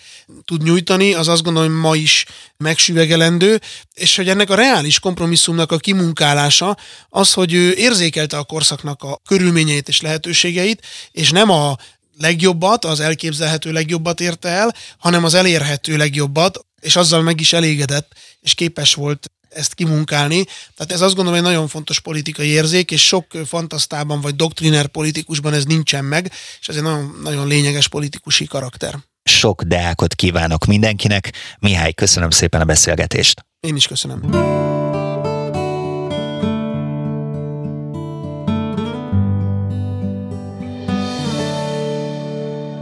tud 0.44 0.62
nyújtani, 0.62 1.14
az 1.14 1.28
azt 1.28 1.42
gondolom, 1.42 1.70
hogy 1.70 1.80
ma 1.80 1.96
is 1.96 2.24
megsüvegelendő, 2.56 3.60
és 3.94 4.16
hogy 4.16 4.28
ennek 4.28 4.50
a 4.50 4.54
reális 4.54 4.98
kompromisszumnak 4.98 5.72
a 5.72 5.76
kimunkálása 5.76 6.76
az, 7.08 7.32
hogy 7.32 7.52
ő 7.52 7.74
érzékelte 7.74 8.36
a 8.36 8.44
korszaknak 8.44 9.02
a 9.02 9.20
körülményeit 9.26 9.88
és 9.88 10.00
lehetőségeit, 10.00 10.86
és 11.10 11.30
nem 11.30 11.50
a 11.50 11.76
legjobbat, 12.18 12.84
az 12.84 13.00
elképzelhető 13.00 13.72
legjobbat 13.72 14.20
érte 14.20 14.48
el, 14.48 14.74
hanem 14.98 15.24
az 15.24 15.34
elérhető 15.34 15.96
legjobbat, 15.96 16.66
és 16.80 16.96
azzal 16.96 17.22
meg 17.22 17.40
is 17.40 17.52
elégedett, 17.52 18.12
és 18.40 18.54
képes 18.54 18.94
volt 18.94 19.30
ezt 19.54 19.74
kimunkálni. 19.74 20.44
Tehát 20.76 20.92
ez 20.92 21.00
azt 21.00 21.14
gondolom 21.14 21.38
egy 21.38 21.44
nagyon 21.44 21.68
fontos 21.68 22.00
politikai 22.00 22.48
érzék, 22.48 22.90
és 22.90 23.06
sok 23.06 23.26
fantasztában 23.46 24.20
vagy 24.20 24.36
doktriner 24.36 24.86
politikusban 24.86 25.52
ez 25.52 25.64
nincsen 25.64 26.04
meg, 26.04 26.32
és 26.60 26.68
ez 26.68 26.76
egy 26.76 26.82
nagyon, 26.82 27.18
nagyon 27.22 27.46
lényeges 27.46 27.88
politikusi 27.88 28.44
karakter. 28.44 28.98
Sok 29.24 29.62
deákot 29.62 30.14
kívánok 30.14 30.64
mindenkinek. 30.64 31.32
Mihály, 31.58 31.92
köszönöm 31.92 32.30
szépen 32.30 32.60
a 32.60 32.64
beszélgetést. 32.64 33.44
Én 33.60 33.76
is 33.76 33.86
köszönöm. 33.86 34.20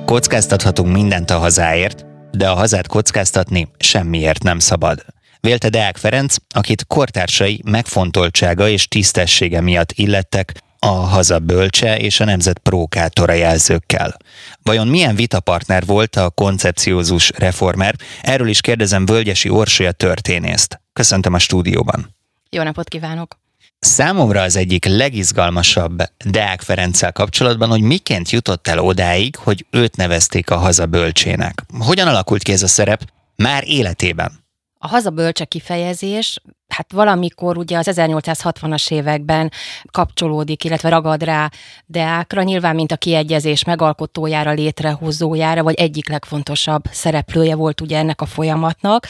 Kockáztathatunk 0.04 0.92
mindent 0.92 1.30
a 1.30 1.38
hazáért, 1.38 2.04
de 2.30 2.48
a 2.48 2.54
hazát 2.54 2.86
kockáztatni 2.86 3.68
semmiért 3.78 4.42
nem 4.42 4.58
szabad. 4.58 5.04
Vélte 5.46 5.68
Deák 5.68 5.96
Ferenc, 5.96 6.36
akit 6.48 6.86
kortársai 6.86 7.60
megfontoltsága 7.64 8.68
és 8.68 8.88
tisztessége 8.88 9.60
miatt 9.60 9.92
illettek 9.92 10.54
a 10.78 10.86
haza 10.86 11.38
bölcse 11.38 11.98
és 11.98 12.20
a 12.20 12.24
nemzet 12.24 12.58
prókátora 12.58 13.32
jelzőkkel. 13.32 14.16
Vajon 14.62 14.88
milyen 14.88 15.14
vitapartner 15.14 15.84
volt 15.86 16.16
a 16.16 16.30
koncepciózus 16.30 17.32
reformer? 17.36 17.94
Erről 18.20 18.48
is 18.48 18.60
kérdezem 18.60 19.06
Völgyesi 19.06 19.48
Orsolya 19.48 19.92
történészt. 19.92 20.80
Köszöntöm 20.92 21.34
a 21.34 21.38
stúdióban. 21.38 22.16
Jó 22.50 22.62
napot 22.62 22.88
kívánok! 22.88 23.38
Számomra 23.78 24.42
az 24.42 24.56
egyik 24.56 24.84
legizgalmasabb 24.84 26.02
Deák 26.24 26.60
Ferenccel 26.60 27.12
kapcsolatban, 27.12 27.68
hogy 27.68 27.82
miként 27.82 28.30
jutott 28.30 28.68
el 28.68 28.78
odáig, 28.78 29.36
hogy 29.36 29.66
őt 29.70 29.96
nevezték 29.96 30.50
a 30.50 30.56
haza 30.56 30.86
bölcsének. 30.86 31.62
Hogyan 31.78 32.08
alakult 32.08 32.42
ki 32.42 32.52
ez 32.52 32.62
a 32.62 32.68
szerep 32.68 33.02
már 33.36 33.62
életében? 33.66 34.41
A 34.84 34.88
hazabölcse 34.88 35.44
kifejezés, 35.44 36.40
hát 36.68 36.92
valamikor 36.92 37.58
ugye 37.58 37.78
az 37.78 37.88
1860-as 37.90 38.90
években 38.90 39.50
kapcsolódik, 39.90 40.64
illetve 40.64 40.88
ragad 40.88 41.22
rá 41.22 41.50
Deákra, 41.86 42.42
nyilván 42.42 42.74
mint 42.74 42.92
a 42.92 42.96
kiegyezés 42.96 43.64
megalkotójára, 43.64 44.50
létrehozójára, 44.50 45.62
vagy 45.62 45.74
egyik 45.74 46.08
legfontosabb 46.08 46.82
szereplője 46.90 47.54
volt 47.54 47.80
ugye 47.80 47.98
ennek 47.98 48.20
a 48.20 48.26
folyamatnak. 48.26 49.06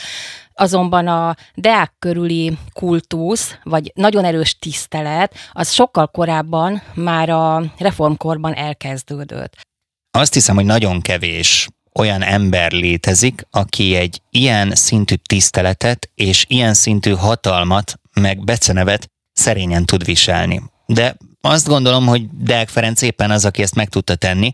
Azonban 0.55 1.07
a 1.07 1.37
Deák 1.55 1.93
körüli 1.99 2.59
kultusz, 2.73 3.57
vagy 3.62 3.93
nagyon 3.95 4.25
erős 4.25 4.59
tisztelet, 4.59 5.35
az 5.52 5.73
sokkal 5.73 6.07
korábban 6.07 6.83
már 6.95 7.29
a 7.29 7.62
reformkorban 7.79 8.55
elkezdődött. 8.55 9.57
Azt 10.11 10.35
hiszem, 10.35 10.55
hogy 10.55 10.64
nagyon 10.64 11.00
kevés 11.00 11.69
olyan 11.94 12.22
ember 12.22 12.72
létezik, 12.72 13.46
aki 13.50 13.94
egy 13.94 14.20
ilyen 14.30 14.75
szintű 14.75 15.14
tiszteletet 15.14 16.11
és 16.14 16.44
ilyen 16.49 16.75
szintű 16.75 17.12
hatalmat, 17.12 18.00
meg 18.20 18.44
becenevet 18.44 19.11
szerényen 19.32 19.84
tud 19.84 20.04
viselni. 20.04 20.62
De 20.87 21.16
azt 21.40 21.66
gondolom, 21.68 22.06
hogy 22.06 22.28
Deák 22.30 22.68
Ferenc 22.68 23.02
éppen 23.02 23.30
az, 23.30 23.44
aki 23.44 23.62
ezt 23.62 23.75
meg 23.75 23.88
tudta 23.88 24.14
tenni. 24.14 24.52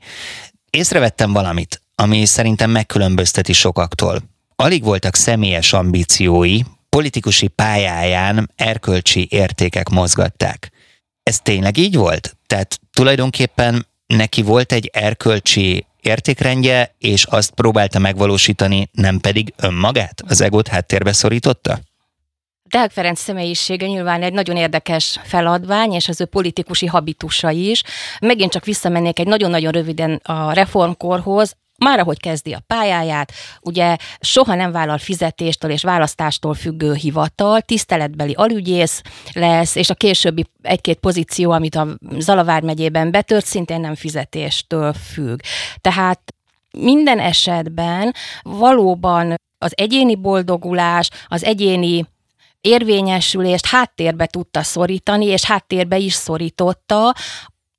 Észrevettem 0.71 1.33
valamit, 1.33 1.83
ami 1.95 2.25
szerintem 2.25 2.71
megkülönbözteti 2.71 3.53
sokaktól. 3.53 4.23
Alig 4.57 4.85
voltak 4.85 5.15
személyes 5.15 5.73
ambíciói, 5.73 6.61
politikusi 6.89 7.49
pályáján 7.49 8.51
erkölcsi 8.57 9.27
értékek 9.31 9.89
mozgatták. 9.89 10.71
Ez 11.23 11.41
tényleg 11.41 11.77
így 11.77 11.97
volt? 11.97 12.37
Tehát 12.47 12.81
tulajdonképpen 12.93 13.87
neki 14.07 14.43
volt 14.43 14.73
egy 14.73 14.91
erkölcsi 14.93 15.87
értékrendje, 16.01 16.95
és 16.99 17.25
azt 17.25 17.51
próbálta 17.51 17.99
megvalósítani, 17.99 18.89
nem 18.93 19.19
pedig 19.19 19.53
önmagát? 19.57 20.23
Az 20.29 20.41
egót 20.41 20.69
háttérbe 20.69 21.13
szorította? 21.13 21.79
Deák 22.63 22.91
Ferenc 22.91 23.21
személyisége 23.21 23.87
nyilván 23.87 24.23
egy 24.23 24.33
nagyon 24.33 24.57
érdekes 24.57 25.21
feladvány, 25.25 25.93
és 25.93 26.09
az 26.09 26.21
ő 26.21 26.25
politikusi 26.25 26.87
habitusa 26.87 27.51
is. 27.51 27.83
Megint 28.21 28.53
csak 28.53 28.65
visszamennék 28.65 29.19
egy 29.19 29.27
nagyon-nagyon 29.27 29.73
röviden 29.73 30.21
a 30.25 30.53
reformkorhoz, 30.53 31.57
már 31.79 31.99
ahogy 31.99 32.21
kezdi 32.21 32.53
a 32.53 32.63
pályáját, 32.67 33.33
ugye 33.61 33.97
soha 34.21 34.55
nem 34.55 34.73
vállal 34.73 34.99
fizetéstől 34.99 35.71
és 35.71 35.83
választástól 35.83 36.55
függő 36.55 36.95
hivatal, 36.95 37.61
tiszteletbeli 37.61 38.33
alügyész 38.33 39.03
lesz, 39.33 39.75
és 39.75 39.91
a 39.91 39.95
későbbi 39.95 40.45
egy-két 40.63 40.99
pozíció, 40.99 41.51
amit 41.51 41.75
a 41.75 41.87
Zalavár 42.19 42.63
megyében 42.63 43.11
betört, 43.11 43.47
szintén 43.47 43.81
nem 43.81 43.95
fizetéstől 43.95 44.93
függ. 44.93 45.39
Tehát 45.81 46.21
minden 46.71 47.19
esetben 47.19 48.15
valóban 48.43 49.35
az 49.59 49.73
egyéni 49.77 50.15
boldogulás, 50.15 51.11
az 51.27 51.45
egyéni 51.45 52.07
érvényesülést 52.61 53.67
háttérbe 53.67 54.27
tudta 54.27 54.63
szorítani, 54.63 55.25
és 55.25 55.45
háttérbe 55.45 55.97
is 55.97 56.13
szorította 56.13 57.15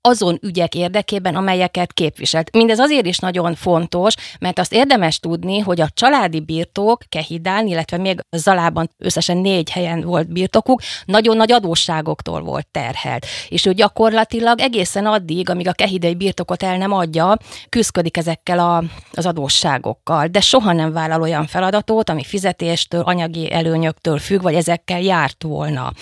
azon 0.02 0.40
ügyek 0.42 0.76
érdekében, 0.76 1.36
amelyeket 1.36 1.94
képviselt. 1.94 2.52
Mindez 2.52 2.80
azért 2.80 3.06
is 3.06 3.18
nagyon 3.18 3.56
fontos, 3.56 4.14
mert 4.40 4.60
azt 4.60 4.74
érdemes 4.74 5.20
tudni, 5.20 5.60
hogy 5.60 5.82
a 5.82 5.90
családi 5.94 6.40
birtok 6.40 7.04
Kehidán, 7.10 7.68
illetve 7.68 7.98
még 7.98 8.20
Zalában 8.30 8.90
összesen 8.98 9.38
négy 9.38 9.70
helyen 9.70 10.02
volt 10.02 10.32
birtokuk, 10.32 10.82
nagyon 11.06 11.38
nagy 11.38 11.52
adósságoktól 11.52 12.42
volt 12.42 12.68
terhelt. 12.72 13.26
És 13.50 13.66
ő 13.66 13.74
gyakorlatilag 13.74 14.60
egészen 14.60 15.06
addig, 15.06 15.50
amíg 15.50 15.68
a 15.68 15.72
kehidei 15.72 16.16
birtokot 16.16 16.64
el 16.64 16.78
nem 16.78 16.92
adja, 16.92 17.38
küzdik 17.70 18.18
ezekkel 18.18 18.60
a, 18.60 18.84
az 19.14 19.26
adósságokkal, 19.26 20.28
de 20.28 20.40
soha 20.40 20.74
nem 20.74 20.92
vállal 20.92 21.22
olyan 21.22 21.48
feladatot, 21.48 22.10
ami 22.10 22.24
fizetéstől, 22.24 23.02
anyagi 23.02 23.52
előnyöktől 23.52 24.18
függ, 24.18 24.42
vagy 24.42 24.56
ezekkel 24.56 25.02
járt 25.02 25.44
volna. 25.44 25.94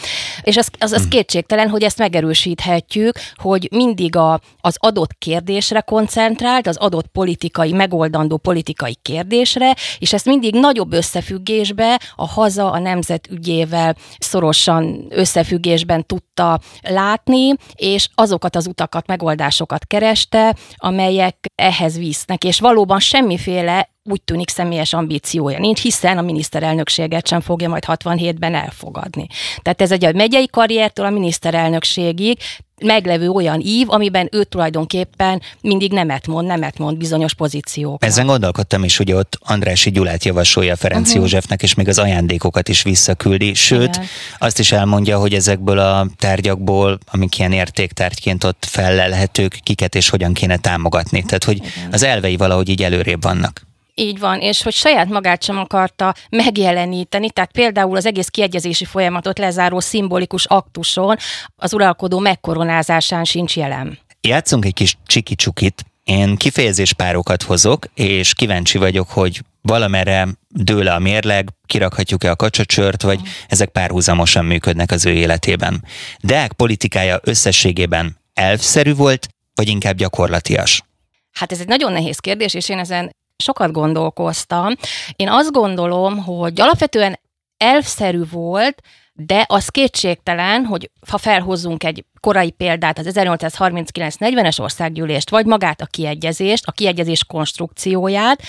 És 0.41 0.57
az, 0.57 0.69
az, 0.79 0.91
az 0.91 0.99
hmm. 0.99 1.09
kétségtelen, 1.09 1.69
hogy 1.69 1.83
ezt 1.83 1.97
megerősíthetjük, 1.97 3.19
hogy 3.35 3.67
mind 3.71 3.86
mindig 3.87 4.15
a, 4.15 4.39
az 4.61 4.75
adott 4.79 5.17
kérdésre 5.17 5.81
koncentrált, 5.81 6.67
az 6.67 6.77
adott 6.77 7.07
politikai, 7.07 7.71
megoldandó 7.71 8.37
politikai 8.37 8.97
kérdésre, 9.01 9.75
és 9.99 10.13
ezt 10.13 10.25
mindig 10.25 10.53
nagyobb 10.53 10.93
összefüggésbe 10.93 11.99
a 12.15 12.27
haza, 12.27 12.71
a 12.71 12.79
nemzet 12.79 13.27
ügyével 13.31 13.95
szorosan 14.17 15.05
összefüggésben 15.09 16.05
tudta 16.05 16.59
látni, 16.81 17.53
és 17.75 18.09
azokat 18.15 18.55
az 18.55 18.67
utakat, 18.67 19.07
megoldásokat 19.07 19.85
kereste, 19.85 20.55
amelyek 20.75 21.51
ehhez 21.55 21.97
visznek, 21.97 22.43
és 22.43 22.59
valóban 22.59 22.99
semmiféle 22.99 23.89
úgy 24.09 24.21
tűnik 24.21 24.49
személyes 24.49 24.93
ambíciója 24.93 25.59
nincs, 25.59 25.81
hiszen 25.81 26.17
a 26.17 26.21
miniszterelnökséget 26.21 27.27
sem 27.27 27.41
fogja 27.41 27.69
majd 27.69 27.83
67-ben 27.87 28.55
elfogadni. 28.55 29.27
Tehát 29.61 29.81
ez 29.81 29.91
egy 29.91 30.05
a 30.05 30.11
megyei 30.11 30.47
karriertől 30.47 31.05
a 31.05 31.09
miniszterelnökségig 31.09 32.37
meglevő 32.81 33.29
olyan 33.29 33.59
ív, 33.59 33.89
amiben 33.89 34.29
ő 34.31 34.43
tulajdonképpen 34.43 35.41
mindig 35.61 35.91
nemet 35.91 36.27
mond, 36.27 36.47
nemet 36.47 36.77
mond 36.77 36.97
bizonyos 36.97 37.33
pozíciók. 37.33 38.05
Ezen 38.05 38.25
gondolkodtam 38.25 38.83
is, 38.83 38.97
hogy 38.97 39.11
ott 39.11 39.39
Andrási 39.41 39.91
Gyulát 39.91 40.23
javasolja 40.23 40.75
Ferenc 40.75 41.07
uh-huh. 41.07 41.21
Józsefnek, 41.21 41.63
és 41.63 41.73
még 41.73 41.87
az 41.87 41.97
ajándékokat 41.97 42.69
is 42.69 42.81
visszaküldi, 42.81 43.53
sőt, 43.53 43.95
Igen. 43.95 44.07
azt 44.37 44.59
is 44.59 44.71
elmondja, 44.71 45.19
hogy 45.19 45.33
ezekből 45.33 45.79
a 45.79 46.07
tárgyakból, 46.17 46.99
amik 47.11 47.39
ilyen 47.39 47.51
értéktárgyként 47.51 48.43
ott 48.43 48.65
fellelhetők, 48.69 49.59
kiket 49.63 49.95
és 49.95 50.09
hogyan 50.09 50.33
kéne 50.33 50.57
támogatni. 50.57 51.23
Tehát, 51.23 51.43
hogy 51.43 51.55
Igen. 51.55 51.71
az 51.91 52.03
elvei 52.03 52.37
valahogy 52.37 52.69
így 52.69 52.83
előrébb 52.83 53.23
vannak. 53.23 53.65
Így 53.99 54.19
van, 54.19 54.39
és 54.39 54.63
hogy 54.63 54.73
saját 54.73 55.09
magát 55.09 55.43
sem 55.43 55.57
akarta 55.57 56.13
megjeleníteni, 56.29 57.31
tehát 57.31 57.51
például 57.51 57.95
az 57.95 58.05
egész 58.05 58.27
kiegyezési 58.27 58.85
folyamatot 58.85 59.37
lezáró 59.37 59.79
szimbolikus 59.79 60.45
aktuson 60.45 61.15
az 61.55 61.73
uralkodó 61.73 62.19
megkoronázásán 62.19 63.23
sincs 63.23 63.55
jelen. 63.55 63.99
Játszunk 64.21 64.65
egy 64.65 64.73
kis 64.73 64.97
csiki-csukit. 65.05 65.85
Én 66.03 66.35
kifejezéspárokat 66.35 67.43
hozok, 67.43 67.85
és 67.93 68.33
kíváncsi 68.33 68.77
vagyok, 68.77 69.09
hogy 69.09 69.41
valamerre 69.61 70.27
dőle 70.47 70.93
a 70.93 70.99
mérleg, 70.99 71.49
kirakhatjuk-e 71.65 72.31
a 72.31 72.35
kacsacsört, 72.35 73.01
vagy 73.01 73.19
ezek 73.47 73.69
párhuzamosan 73.69 74.45
működnek 74.45 74.91
az 74.91 75.05
ő 75.05 75.11
életében. 75.11 75.83
Deák 76.19 76.53
politikája 76.53 77.19
összességében 77.23 78.17
elfszerű 78.33 78.93
volt, 78.93 79.27
vagy 79.55 79.67
inkább 79.67 79.95
gyakorlatias? 79.95 80.83
Hát 81.31 81.51
ez 81.51 81.59
egy 81.59 81.67
nagyon 81.67 81.91
nehéz 81.91 82.19
kérdés, 82.19 82.53
és 82.53 82.69
én 82.69 82.79
ezen 82.79 83.15
sokat 83.37 83.71
gondolkoztam. 83.71 84.73
Én 85.15 85.29
azt 85.29 85.51
gondolom, 85.51 86.17
hogy 86.23 86.61
alapvetően 86.61 87.19
elfszerű 87.57 88.21
volt, 88.31 88.81
de 89.13 89.45
az 89.47 89.69
kétségtelen, 89.69 90.65
hogy 90.65 90.91
ha 91.09 91.17
felhozzunk 91.17 91.83
egy 91.83 92.05
korai 92.19 92.51
példát, 92.51 92.99
az 92.99 93.11
1839-40-es 93.13 94.59
országgyűlést, 94.59 95.29
vagy 95.29 95.45
magát 95.45 95.81
a 95.81 95.85
kiegyezést, 95.85 96.65
a 96.65 96.71
kiegyezés 96.71 97.25
konstrukcióját, 97.25 98.41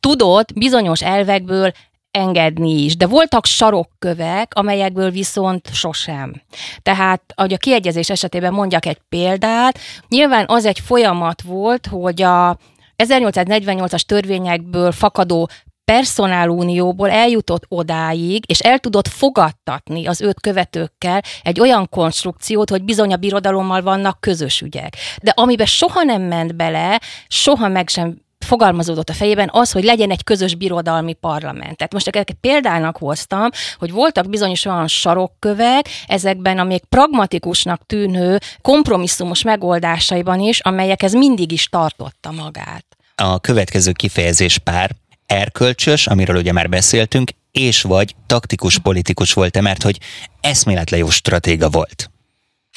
tudott 0.00 0.52
bizonyos 0.52 1.02
elvekből 1.02 1.72
engedni 2.10 2.84
is, 2.84 2.96
de 2.96 3.06
voltak 3.06 3.44
sarokkövek, 3.44 4.52
amelyekből 4.54 5.10
viszont 5.10 5.68
sosem. 5.72 6.42
Tehát, 6.82 7.22
ahogy 7.34 7.52
a 7.52 7.58
kiegyezés 7.58 8.10
esetében 8.10 8.52
mondjak 8.52 8.86
egy 8.86 8.98
példát, 9.08 9.78
nyilván 10.08 10.44
az 10.48 10.64
egy 10.64 10.80
folyamat 10.80 11.42
volt, 11.42 11.86
hogy 11.86 12.22
a 12.22 12.58
1848-as 12.96 14.00
törvényekből 14.00 14.92
fakadó 14.92 15.48
personálunióból 15.84 17.10
eljutott 17.10 17.64
odáig, 17.68 18.44
és 18.46 18.60
el 18.60 18.78
tudott 18.78 19.08
fogadtatni 19.08 20.06
az 20.06 20.20
őt 20.20 20.40
követőkkel 20.40 21.22
egy 21.42 21.60
olyan 21.60 21.88
konstrukciót, 21.88 22.70
hogy 22.70 22.82
bizony 22.82 23.12
a 23.12 23.16
birodalommal 23.16 23.82
vannak 23.82 24.20
közös 24.20 24.60
ügyek. 24.60 24.96
De 25.22 25.32
amiben 25.36 25.66
soha 25.66 26.02
nem 26.02 26.22
ment 26.22 26.56
bele, 26.56 27.00
soha 27.28 27.68
meg 27.68 27.88
sem 27.88 28.23
fogalmazódott 28.44 29.08
a 29.08 29.12
fejében 29.12 29.48
az, 29.52 29.72
hogy 29.72 29.84
legyen 29.84 30.10
egy 30.10 30.24
közös 30.24 30.54
birodalmi 30.54 31.12
parlament. 31.12 31.76
Tehát 31.76 31.92
most 31.92 32.08
egy 32.08 32.36
példának 32.40 32.96
hoztam, 32.96 33.48
hogy 33.78 33.92
voltak 33.92 34.28
bizonyos 34.28 34.64
olyan 34.64 34.88
sarokkövek 34.88 35.88
ezekben 36.06 36.58
a 36.58 36.64
még 36.64 36.84
pragmatikusnak 36.84 37.86
tűnő 37.86 38.38
kompromisszumos 38.62 39.42
megoldásaiban 39.42 40.40
is, 40.40 40.60
amelyekhez 40.60 41.12
mindig 41.12 41.52
is 41.52 41.68
tartotta 41.68 42.30
magát. 42.30 42.84
A 43.14 43.40
következő 43.40 43.92
kifejezés 43.92 44.58
pár 44.58 44.90
erkölcsös, 45.26 46.06
amiről 46.06 46.36
ugye 46.36 46.52
már 46.52 46.68
beszéltünk, 46.68 47.30
és 47.52 47.82
vagy 47.82 48.14
taktikus 48.26 48.78
politikus 48.78 49.32
volt-e, 49.32 49.60
mert 49.60 49.82
hogy 49.82 49.98
eszméletlen 50.40 51.00
jó 51.00 51.10
stratéga 51.10 51.68
volt. 51.68 52.10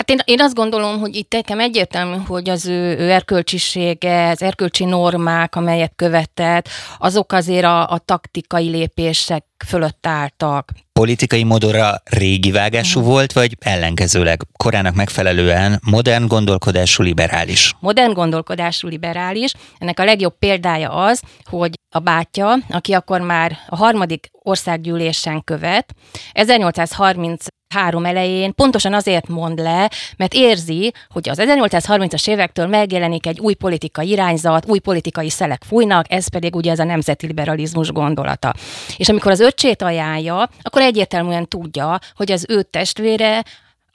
Hát 0.08 0.20
én, 0.20 0.36
én 0.36 0.42
azt 0.42 0.56
gondolom, 0.56 1.00
hogy 1.00 1.16
itt 1.16 1.34
nekem 1.34 1.60
egyértelmű, 1.60 2.18
hogy 2.28 2.50
az 2.50 2.66
ő, 2.66 2.98
ő 2.98 3.12
erkölcsisége, 3.12 4.30
az 4.30 4.42
erkölcsi 4.42 4.86
normák, 4.86 5.56
amelyet 5.56 5.94
követett, 5.96 6.70
azok 6.98 7.32
azért 7.32 7.66
a, 7.66 7.90
a 7.90 7.98
taktikai 7.98 8.70
lépések 8.70 9.46
fölött 9.66 10.08
álltak. 10.08 10.72
Politikai 10.94 11.44
modorra 11.44 12.02
régi 12.04 12.52
vágású 12.52 13.00
uh-huh. 13.00 13.14
volt, 13.14 13.34
vagy 13.34 13.56
ellenkezőleg 13.60 14.42
korának 14.58 14.96
megfelelően 14.96 15.80
modern 15.84 16.28
gondolkodású 16.28 17.04
liberális? 17.04 17.76
Modern 17.80 18.14
gondolkodású 18.14 18.88
liberális. 18.88 19.52
Ennek 19.78 20.00
a 20.00 20.04
legjobb 20.04 20.38
példája 20.40 20.90
az, 20.90 21.22
hogy 21.44 21.72
a 21.96 22.00
bátyja, 22.00 22.56
aki 22.70 22.94
akkor 22.94 23.22
már 23.22 23.58
a 23.68 23.76
harmadik 23.76 24.30
országgyűlésen 24.32 25.44
követ, 25.44 25.94
1830 26.32 27.46
három 27.70 28.06
elején 28.06 28.54
pontosan 28.54 28.94
azért 28.94 29.28
mond 29.28 29.60
le, 29.60 29.92
mert 30.18 30.34
érzi, 30.34 30.94
hogy 31.10 31.30
az 31.30 31.38
1830-as 31.42 32.28
évektől 32.28 32.68
megjelenik 32.68 33.26
egy 33.26 33.40
új 33.40 33.54
politikai 33.54 34.10
irányzat, 34.10 34.70
új 34.70 34.80
politikai 34.80 35.30
szelek 35.30 35.64
fújnak, 35.68 36.12
ez 36.12 36.28
pedig 36.28 36.56
ugye 36.56 36.72
ez 36.72 36.80
a 36.80 36.84
nemzeti 36.84 37.28
liberalizmus 37.28 37.92
gondolata. 37.92 38.54
És 38.98 39.10
amikor 39.10 39.32
az 39.32 39.40
öcsét 39.40 39.82
ajánlja, 39.82 40.50
akkor 40.62 40.82
egyértelműen 40.82 41.48
tudja, 41.48 42.00
hogy 42.16 42.32
az 42.32 42.46
ő 42.50 42.64
testvére 42.64 43.44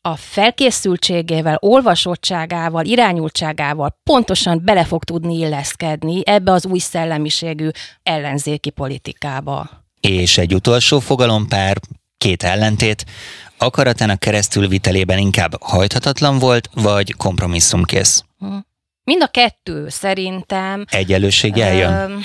a 0.04 0.16
felkészültségével, 0.16 1.56
olvasottságával, 1.60 2.84
irányultságával 2.84 4.00
pontosan 4.04 4.60
bele 4.64 4.84
fog 4.84 5.04
tudni 5.04 5.38
illeszkedni 5.38 6.22
ebbe 6.24 6.52
az 6.52 6.66
új 6.66 6.78
szellemiségű 6.78 7.68
ellenzéki 8.02 8.70
politikába. 8.70 9.70
És 10.00 10.38
egy 10.38 10.54
utolsó 10.54 10.98
fogalompár, 10.98 11.76
két 12.18 12.42
ellentét, 12.42 13.04
akaratának 13.62 14.18
keresztülvitelében 14.18 15.18
inkább 15.18 15.62
hajthatatlan 15.62 16.38
volt, 16.38 16.68
vagy 16.74 17.14
kompromisszumkész? 17.16 18.24
Hm. 18.38 18.56
Mind 19.04 19.22
a 19.22 19.26
kettő 19.26 19.88
szerintem. 19.88 20.84
Egyenlőség 20.88 21.58
eljön? 21.58 21.92
Ö, 21.92 22.16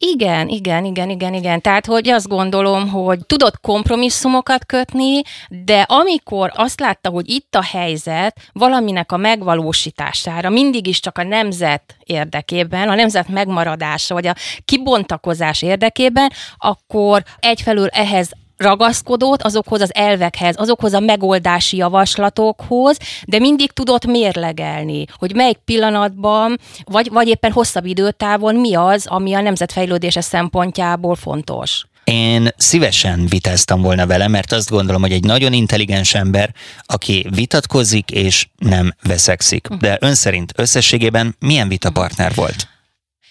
igen, 0.00 0.48
igen, 0.48 0.84
igen, 0.84 1.10
igen, 1.10 1.34
igen. 1.34 1.60
Tehát, 1.60 1.86
hogy 1.86 2.08
azt 2.08 2.28
gondolom, 2.28 2.88
hogy 2.88 3.26
tudott 3.26 3.60
kompromisszumokat 3.60 4.66
kötni, 4.66 5.22
de 5.48 5.80
amikor 5.80 6.52
azt 6.54 6.80
látta, 6.80 7.10
hogy 7.10 7.30
itt 7.30 7.54
a 7.54 7.62
helyzet 7.62 8.40
valaminek 8.52 9.12
a 9.12 9.16
megvalósítására 9.16 10.50
mindig 10.50 10.86
is 10.86 11.00
csak 11.00 11.18
a 11.18 11.22
nemzet 11.22 11.96
érdekében, 12.04 12.88
a 12.88 12.94
nemzet 12.94 13.28
megmaradása, 13.28 14.14
vagy 14.14 14.26
a 14.26 14.34
kibontakozás 14.64 15.62
érdekében, 15.62 16.32
akkor 16.56 17.22
egyfelől 17.38 17.88
ehhez 17.88 18.30
ragaszkodott 18.58 19.42
azokhoz 19.42 19.80
az 19.80 19.94
elvekhez, 19.94 20.54
azokhoz 20.58 20.92
a 20.92 21.00
megoldási 21.00 21.76
javaslatokhoz, 21.76 22.96
de 23.26 23.38
mindig 23.38 23.72
tudott 23.72 24.06
mérlegelni, 24.06 25.04
hogy 25.16 25.34
melyik 25.34 25.58
pillanatban, 25.64 26.58
vagy, 26.84 27.10
vagy 27.12 27.28
éppen 27.28 27.52
hosszabb 27.52 27.86
időtávon 27.86 28.54
mi 28.54 28.74
az, 28.74 29.06
ami 29.06 29.34
a 29.34 29.40
nemzetfejlődése 29.40 30.20
szempontjából 30.20 31.14
fontos. 31.14 31.86
Én 32.04 32.48
szívesen 32.56 33.26
vitáztam 33.26 33.82
volna 33.82 34.06
vele, 34.06 34.28
mert 34.28 34.52
azt 34.52 34.70
gondolom, 34.70 35.00
hogy 35.00 35.12
egy 35.12 35.24
nagyon 35.24 35.52
intelligens 35.52 36.14
ember, 36.14 36.54
aki 36.86 37.26
vitatkozik 37.34 38.10
és 38.10 38.48
nem 38.58 38.94
veszekszik. 39.02 39.68
De 39.68 39.96
ön 40.00 40.14
szerint 40.14 40.52
összességében 40.56 41.36
milyen 41.38 41.68
vitapartner 41.68 42.34
volt? 42.34 42.68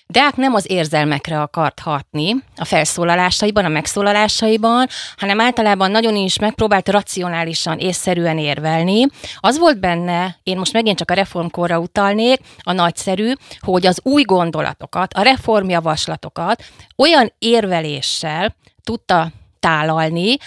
Deák 0.10 0.36
nem 0.36 0.54
az 0.54 0.70
érzelmekre 0.70 1.42
akart 1.42 1.80
hatni 1.80 2.36
a 2.56 2.66
felszólalásaiban, 2.66 3.66
a 3.66 3.68
megszólalásaiban, 3.68 4.88
hanem 5.18 5.40
általában 5.40 5.92
nagyon 5.92 6.16
is 6.16 6.40
megpróbált 6.40 6.90
racionálisan, 6.90 7.78
észszerűen 7.78 8.38
érvelni. 8.38 9.06
Az 9.38 9.58
volt 9.58 9.80
benne, 9.80 10.38
én 10.44 10.58
most 10.58 10.74
megint 10.74 10.98
csak 10.98 11.12
a 11.12 11.14
reformkorra 11.14 11.80
utalnék, 11.80 12.40
a 12.58 12.72
nagyszerű, 12.72 13.32
hogy 13.60 13.86
az 13.86 14.00
új 14.04 14.22
gondolatokat, 14.22 15.14
a 15.14 15.22
reformjavaslatokat 15.22 16.64
olyan 16.96 17.34
érveléssel 17.40 18.56
tudta 18.84 19.32
tálalni, 19.60 20.38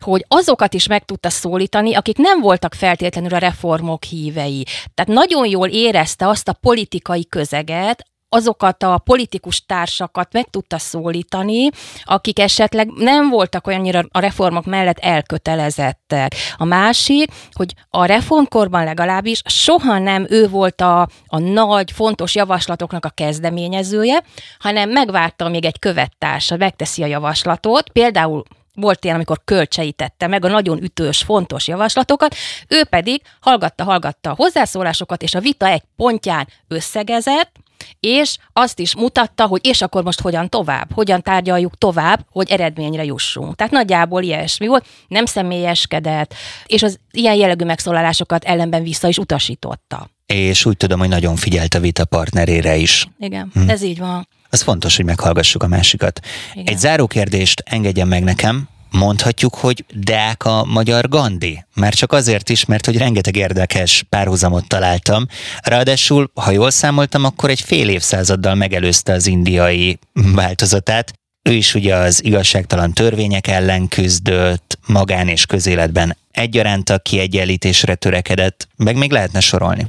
hogy 0.00 0.24
azokat 0.28 0.74
is 0.74 0.86
meg 0.86 1.04
tudta 1.04 1.30
szólítani, 1.30 1.94
akik 1.94 2.16
nem 2.16 2.40
voltak 2.40 2.74
feltétlenül 2.74 3.34
a 3.34 3.38
reformok 3.38 4.04
hívei. 4.04 4.66
Tehát 4.94 5.12
nagyon 5.12 5.46
jól 5.46 5.68
érezte 5.68 6.28
azt 6.28 6.48
a 6.48 6.52
politikai 6.52 7.26
közeget, 7.28 8.04
azokat 8.34 8.82
a 8.82 8.98
politikus 8.98 9.64
társakat 9.66 10.32
meg 10.32 10.50
tudta 10.50 10.78
szólítani, 10.78 11.68
akik 12.02 12.38
esetleg 12.38 12.88
nem 12.88 13.28
voltak 13.30 13.66
olyannyira 13.66 14.04
a 14.10 14.18
reformok 14.18 14.64
mellett 14.64 14.98
elkötelezettek. 14.98 16.34
A 16.56 16.64
másik, 16.64 17.30
hogy 17.52 17.74
a 17.90 18.04
reformkorban 18.04 18.84
legalábbis 18.84 19.42
soha 19.44 19.98
nem 19.98 20.26
ő 20.28 20.48
volt 20.48 20.80
a, 20.80 21.08
a 21.26 21.38
nagy, 21.38 21.92
fontos 21.92 22.34
javaslatoknak 22.34 23.04
a 23.04 23.08
kezdeményezője, 23.14 24.22
hanem 24.58 24.90
megvárta, 24.90 25.48
még 25.48 25.64
egy 25.64 25.78
követtársa 25.78 26.56
megteszi 26.56 27.02
a 27.02 27.06
javaslatot, 27.06 27.88
például 27.88 28.42
volt 28.74 29.04
ilyen, 29.04 29.16
amikor 29.16 29.40
költseítette 29.44 30.26
meg 30.26 30.44
a 30.44 30.48
nagyon 30.48 30.82
ütős, 30.82 31.18
fontos 31.22 31.68
javaslatokat, 31.68 32.34
ő 32.68 32.84
pedig 32.84 33.22
hallgatta, 33.40 33.84
hallgatta 33.84 34.30
a 34.30 34.34
hozzászólásokat, 34.34 35.22
és 35.22 35.34
a 35.34 35.40
vita 35.40 35.66
egy 35.66 35.82
pontján 35.96 36.48
összegezett, 36.68 37.52
és 38.00 38.36
azt 38.52 38.78
is 38.78 38.96
mutatta, 38.96 39.46
hogy 39.46 39.66
és 39.66 39.82
akkor 39.82 40.04
most 40.04 40.20
hogyan 40.20 40.48
tovább, 40.48 40.92
hogyan 40.92 41.22
tárgyaljuk 41.22 41.78
tovább, 41.78 42.26
hogy 42.30 42.50
eredményre 42.50 43.04
jussunk. 43.04 43.54
Tehát 43.54 43.72
nagyjából 43.72 44.22
ilyesmi 44.22 44.66
volt, 44.66 44.86
nem 45.08 45.24
személyeskedett, 45.24 46.34
és 46.66 46.82
az 46.82 46.98
ilyen 47.10 47.34
jellegű 47.34 47.64
megszólalásokat 47.64 48.44
ellenben 48.44 48.82
vissza 48.82 49.08
is 49.08 49.18
utasította. 49.18 50.08
És 50.26 50.64
úgy 50.64 50.76
tudom, 50.76 50.98
hogy 50.98 51.08
nagyon 51.08 51.36
figyelt 51.36 51.74
a 51.74 51.80
vita 51.80 52.04
partnerére 52.04 52.76
is. 52.76 53.08
Igen, 53.18 53.50
hm. 53.54 53.68
ez 53.68 53.82
így 53.82 53.98
van. 53.98 54.28
Az 54.50 54.62
fontos, 54.62 54.96
hogy 54.96 55.04
meghallgassuk 55.04 55.62
a 55.62 55.66
másikat. 55.66 56.20
Igen. 56.52 56.74
Egy 56.74 56.78
záró 56.78 57.06
kérdést 57.06 57.62
engedjen 57.66 58.08
meg 58.08 58.22
nekem, 58.22 58.68
mondhatjuk, 58.94 59.54
hogy 59.54 59.84
Deák 59.94 60.44
a 60.44 60.64
magyar 60.64 61.08
Gandhi? 61.08 61.64
Már 61.74 61.94
csak 61.94 62.12
azért 62.12 62.48
is, 62.48 62.64
mert 62.64 62.86
hogy 62.86 62.96
rengeteg 62.96 63.36
érdekes 63.36 64.04
párhuzamot 64.08 64.68
találtam. 64.68 65.26
Ráadásul, 65.62 66.30
ha 66.34 66.50
jól 66.50 66.70
számoltam, 66.70 67.24
akkor 67.24 67.50
egy 67.50 67.60
fél 67.60 67.88
évszázaddal 67.88 68.54
megelőzte 68.54 69.12
az 69.12 69.26
indiai 69.26 69.98
változatát. 70.12 71.12
Ő 71.42 71.52
is 71.52 71.74
ugye 71.74 71.94
az 71.94 72.24
igazságtalan 72.24 72.92
törvények 72.92 73.46
ellen 73.46 73.88
küzdött, 73.88 74.78
magán 74.86 75.28
és 75.28 75.46
közéletben 75.46 76.16
egyaránt 76.30 76.90
a 76.90 76.98
kiegyenlítésre 76.98 77.94
törekedett, 77.94 78.68
meg 78.76 78.96
még 78.96 79.10
lehetne 79.10 79.40
sorolni. 79.40 79.86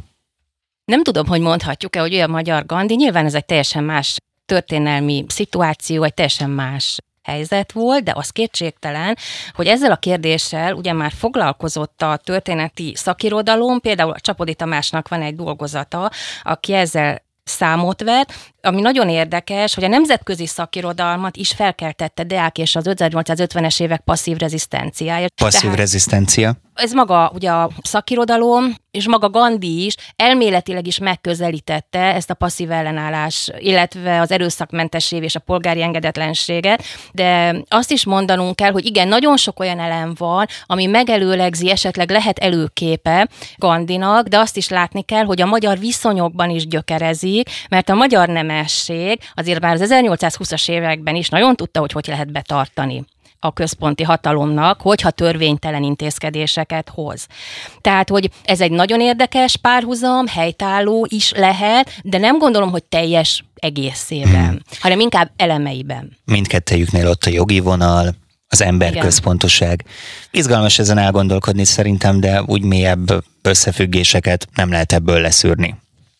Nem 0.85 1.03
tudom, 1.03 1.27
hogy 1.27 1.41
mondhatjuk-e, 1.41 1.99
hogy 1.99 2.13
olyan 2.13 2.29
magyar 2.29 2.65
Gandhi, 2.65 2.95
nyilván 2.95 3.25
ez 3.25 3.33
egy 3.33 3.45
teljesen 3.45 3.83
más 3.83 4.17
történelmi 4.45 5.25
szituáció, 5.27 6.03
egy 6.03 6.13
teljesen 6.13 6.49
más 6.49 6.97
helyzet 7.25 7.71
volt, 7.71 8.03
de 8.03 8.11
az 8.15 8.29
kétségtelen, 8.29 9.17
hogy 9.53 9.67
ezzel 9.67 9.91
a 9.91 9.95
kérdéssel 9.95 10.73
ugye 10.73 10.93
már 10.93 11.11
foglalkozott 11.11 12.01
a 12.01 12.19
történeti 12.23 12.93
szakirodalom, 12.95 13.79
például 13.79 14.11
a 14.11 14.19
Csapodi 14.19 14.55
Tamásnak 14.55 15.07
van 15.07 15.21
egy 15.21 15.35
dolgozata, 15.35 16.11
aki 16.43 16.73
ezzel 16.73 17.23
számot 17.43 18.01
vet, 18.01 18.33
ami 18.65 18.81
nagyon 18.81 19.09
érdekes, 19.09 19.75
hogy 19.75 19.83
a 19.83 19.87
nemzetközi 19.87 20.45
szakirodalmat 20.45 21.37
is 21.37 21.51
felkeltette 21.51 22.23
Deák 22.23 22.57
és 22.57 22.75
az 22.75 22.85
1850-es 22.87 23.81
évek 23.81 24.01
passzív 24.01 24.37
rezisztenciája. 24.37 25.27
Passzív 25.35 25.61
Tehát 25.61 25.77
rezisztencia? 25.77 26.55
Ez 26.73 26.91
maga 26.91 27.31
ugye 27.33 27.51
a 27.51 27.69
szakirodalom, 27.81 28.75
és 28.91 29.07
maga 29.07 29.29
Gandhi 29.29 29.85
is 29.85 29.95
elméletileg 30.15 30.87
is 30.87 30.97
megközelítette 30.97 31.99
ezt 31.99 32.29
a 32.29 32.33
passzív 32.33 32.71
ellenállás, 32.71 33.51
illetve 33.57 34.19
az 34.19 34.31
erőszakmentesség 34.31 35.23
és 35.23 35.35
a 35.35 35.39
polgári 35.39 35.81
engedetlenséget, 35.81 36.83
de 37.11 37.55
azt 37.67 37.91
is 37.91 38.05
mondanunk 38.05 38.55
kell, 38.55 38.71
hogy 38.71 38.85
igen, 38.85 39.07
nagyon 39.07 39.37
sok 39.37 39.59
olyan 39.59 39.79
elem 39.79 40.13
van, 40.17 40.45
ami 40.65 40.85
megelőlegzi, 40.85 41.69
esetleg 41.69 42.09
lehet 42.09 42.39
előképe 42.39 43.27
Gandinak, 43.55 44.27
de 44.27 44.39
azt 44.39 44.57
is 44.57 44.69
látni 44.69 45.01
kell, 45.01 45.23
hogy 45.23 45.41
a 45.41 45.45
magyar 45.45 45.79
viszonyokban 45.79 46.49
is 46.49 46.67
gyökerezik, 46.67 47.49
mert 47.69 47.89
a 47.89 47.95
magyar 47.95 48.27
nem 48.27 48.49
nemesség 48.55 49.19
azért 49.33 49.61
már 49.61 49.73
az 49.73 49.89
1820-as 49.91 50.69
években 50.69 51.15
is 51.15 51.29
nagyon 51.29 51.55
tudta, 51.55 51.79
hogy 51.79 51.91
hogy 51.91 52.07
lehet 52.07 52.31
betartani 52.31 53.05
a 53.39 53.53
központi 53.53 54.03
hatalomnak, 54.03 54.81
hogyha 54.81 55.11
törvénytelen 55.11 55.83
intézkedéseket 55.83 56.89
hoz. 56.89 57.27
Tehát, 57.81 58.09
hogy 58.09 58.29
ez 58.43 58.61
egy 58.61 58.71
nagyon 58.71 59.01
érdekes 59.01 59.57
párhuzam, 59.57 60.27
helytálló 60.27 61.07
is 61.09 61.31
lehet, 61.31 61.99
de 62.03 62.17
nem 62.17 62.37
gondolom, 62.37 62.71
hogy 62.71 62.83
teljes 62.83 63.43
egészében, 63.55 64.47
hmm. 64.47 64.59
hanem 64.79 64.99
inkább 64.99 65.31
elemeiben. 65.35 66.17
Mindkettejüknél 66.25 67.07
ott 67.07 67.23
a 67.23 67.29
jogi 67.29 67.59
vonal, 67.59 68.15
az 68.47 68.61
emberközpontoság. 68.61 69.85
Izgalmas 70.31 70.79
ezen 70.79 70.97
elgondolkodni 70.97 71.63
szerintem, 71.63 72.19
de 72.19 72.43
úgy 72.45 72.63
mélyebb 72.63 73.23
összefüggéseket 73.41 74.47
nem 74.55 74.71
lehet 74.71 74.93
ebből 74.93 75.21
leszűrni. 75.21 75.75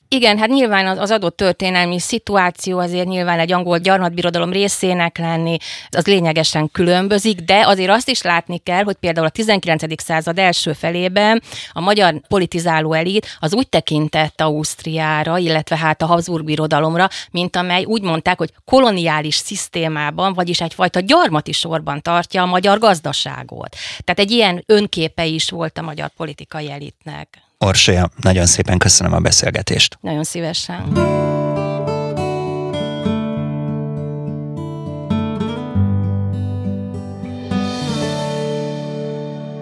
Igen, 0.08 0.38
hát 0.38 0.50
nyilván 0.50 0.98
az 0.98 1.12
adott 1.12 1.38
történelmi 1.38 2.00
szituáció 2.00 2.80
azért 2.80 3.08
nyilván 3.08 3.40
egy 3.40 3.52
angol 3.52 3.78
gyarmatbirodalom 3.80 4.52
részének 4.52 5.18
lenni, 5.18 5.58
az 5.90 6.06
lényegesen 6.06 6.72
különbözik, 6.72 7.40
de 7.40 7.64
azért 7.68 7.90
azt 7.90 8.10
is 8.10 8.22
látni 8.22 8.58
kell, 8.58 8.84
hogy 8.84 8.96
például 8.96 9.26
a 9.26 9.30
19. 9.30 10.02
század 10.04 10.40
első 10.40 10.74
felében 10.74 11.42
a 11.72 11.82
magyar 11.82 12.22
politizáló 12.28 12.94
elit 12.94 13.38
az 13.40 13.54
úgy 13.54 13.70
tekintett 13.70 14.42
Ausztriára, 14.42 15.38
illetve 15.38 15.78
hát 15.78 16.02
a 16.02 16.06
Habsburg 16.06 16.46
birodalomra, 16.46 17.10
mint 17.32 17.56
amely 17.56 17.84
úgy 17.84 18.02
mondták, 18.02 18.38
hogy 18.38 18.54
koloniális 18.66 19.36
szisztémában, 19.36 20.34
vagyis 20.34 20.62
egyfajta 20.62 21.00
gyarmati 21.00 21.52
sorban 21.52 22.02
tartja 22.02 22.42
a 22.42 22.46
magyar 22.46 22.80
gazdaságot. 22.80 23.76
Tehát 24.04 24.20
egy 24.20 24.32
ilyen 24.32 24.64
önképe 24.66 25.26
is 25.26 25.50
volt 25.50 25.78
a 25.78 25.82
magyar 25.82 26.10
politikai 26.10 26.72
elitnek. 26.72 27.45
Orsolya, 27.58 28.10
nagyon 28.22 28.46
szépen 28.46 28.78
köszönöm 28.78 29.14
a 29.14 29.20
beszélgetést. 29.20 29.98
Nagyon 30.02 30.24
szívesen. 30.24 31.14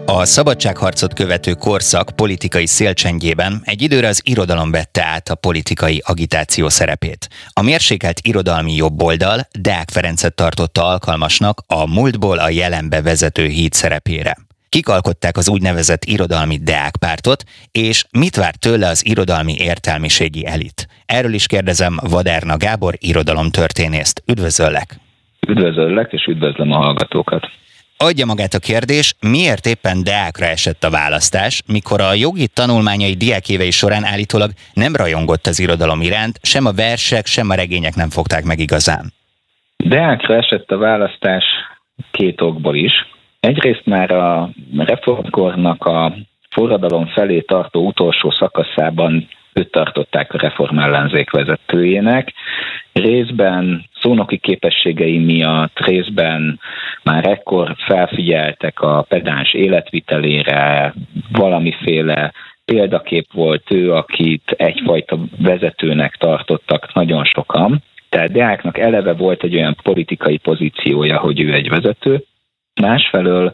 A 0.06 0.26
szabadságharcot 0.26 1.14
követő 1.14 1.54
korszak 1.54 2.10
politikai 2.16 2.66
szélcsendjében 2.66 3.62
egy 3.64 3.82
időre 3.82 4.08
az 4.08 4.22
irodalom 4.24 4.72
vette 4.72 5.04
át 5.04 5.30
a 5.30 5.36
politikai 5.36 6.02
agitáció 6.06 6.70
szerepét. 6.70 7.28
A 7.54 7.62
mérsékelt 7.62 8.20
irodalmi 8.22 8.76
jobboldal 8.76 9.48
Deák 9.60 9.90
Ferencet 9.90 10.36
tartotta 10.36 10.86
alkalmasnak 10.86 11.64
a 11.68 11.88
múltból 11.88 12.38
a 12.38 12.50
jelenbe 12.50 13.02
vezető 13.02 13.46
híd 13.46 13.74
szerepére. 13.74 14.38
Kik 14.74 14.88
alkották 14.88 15.38
az 15.38 15.50
úgynevezett 15.50 16.04
irodalmi 16.04 16.58
deákpártot, 16.58 17.44
és 17.72 18.06
mit 18.20 18.36
vár 18.36 18.56
tőle 18.56 18.88
az 18.88 19.06
irodalmi 19.06 19.56
értelmiségi 19.58 20.46
elit? 20.46 20.88
Erről 21.06 21.34
is 21.34 21.46
kérdezem 21.48 21.94
Vaderna 22.12 22.58
Gábor 22.58 22.94
irodalomtörténészt. 23.00 24.24
Üdvözöllek! 24.28 24.88
Üdvözöllek, 25.48 26.12
és 26.12 26.26
üdvözlöm 26.26 26.72
a 26.72 26.78
hallgatókat! 26.78 27.50
Adja 27.98 28.26
magát 28.26 28.54
a 28.54 28.60
kérdés, 28.60 29.16
miért 29.22 29.66
éppen 29.66 30.04
Deákra 30.04 30.46
esett 30.46 30.84
a 30.84 30.90
választás, 30.90 31.62
mikor 31.68 32.02
a 32.02 32.14
jogi 32.14 32.48
tanulmányai 32.48 33.14
diákévei 33.14 33.72
során 33.72 34.04
állítólag 34.04 34.52
nem 34.74 34.96
rajongott 34.96 35.46
az 35.48 35.60
irodalom 35.60 36.02
iránt, 36.02 36.40
sem 36.42 36.66
a 36.66 36.72
versek, 36.72 37.26
sem 37.26 37.50
a 37.50 37.56
regények 37.56 37.96
nem 37.96 38.10
fogták 38.10 38.44
meg 38.44 38.60
igazán. 38.60 39.14
Deákra 39.78 40.36
esett 40.36 40.72
a 40.72 40.78
választás 40.78 41.44
két 42.12 42.42
okból 42.42 42.76
is. 42.76 42.94
Egyrészt 43.44 43.86
már 43.86 44.12
a 44.12 44.50
reformkornak 44.78 45.86
a 45.86 46.16
forradalom 46.50 47.08
felé 47.08 47.40
tartó 47.40 47.86
utolsó 47.86 48.32
szakaszában 48.32 49.28
őt 49.54 49.72
tartották 49.72 50.34
a 50.34 50.38
reform 50.38 50.80
ellenzék 50.80 51.30
vezetőjének. 51.30 52.34
Részben 52.94 53.86
szónoki 54.02 54.38
képességei 54.38 55.18
miatt, 55.18 55.80
részben 55.80 56.60
már 57.04 57.28
ekkor 57.28 57.76
felfigyeltek 57.78 58.82
a 58.82 59.06
pedáns 59.10 59.54
életvitelére, 59.54 60.94
valamiféle 61.32 62.34
példakép 62.66 63.26
volt 63.34 63.72
ő, 63.72 63.94
akit 63.94 64.52
egyfajta 64.58 65.20
vezetőnek 65.38 66.16
tartottak 66.16 66.94
nagyon 66.94 67.26
sokan. 67.26 67.84
Tehát 68.10 68.32
Deáknak 68.32 68.78
eleve 68.78 69.14
volt 69.14 69.44
egy 69.44 69.56
olyan 69.56 69.76
politikai 69.84 70.38
pozíciója, 70.38 71.20
hogy 71.20 71.42
ő 71.42 71.54
egy 71.54 71.70
vezető. 71.70 72.24
Másfelől 72.82 73.52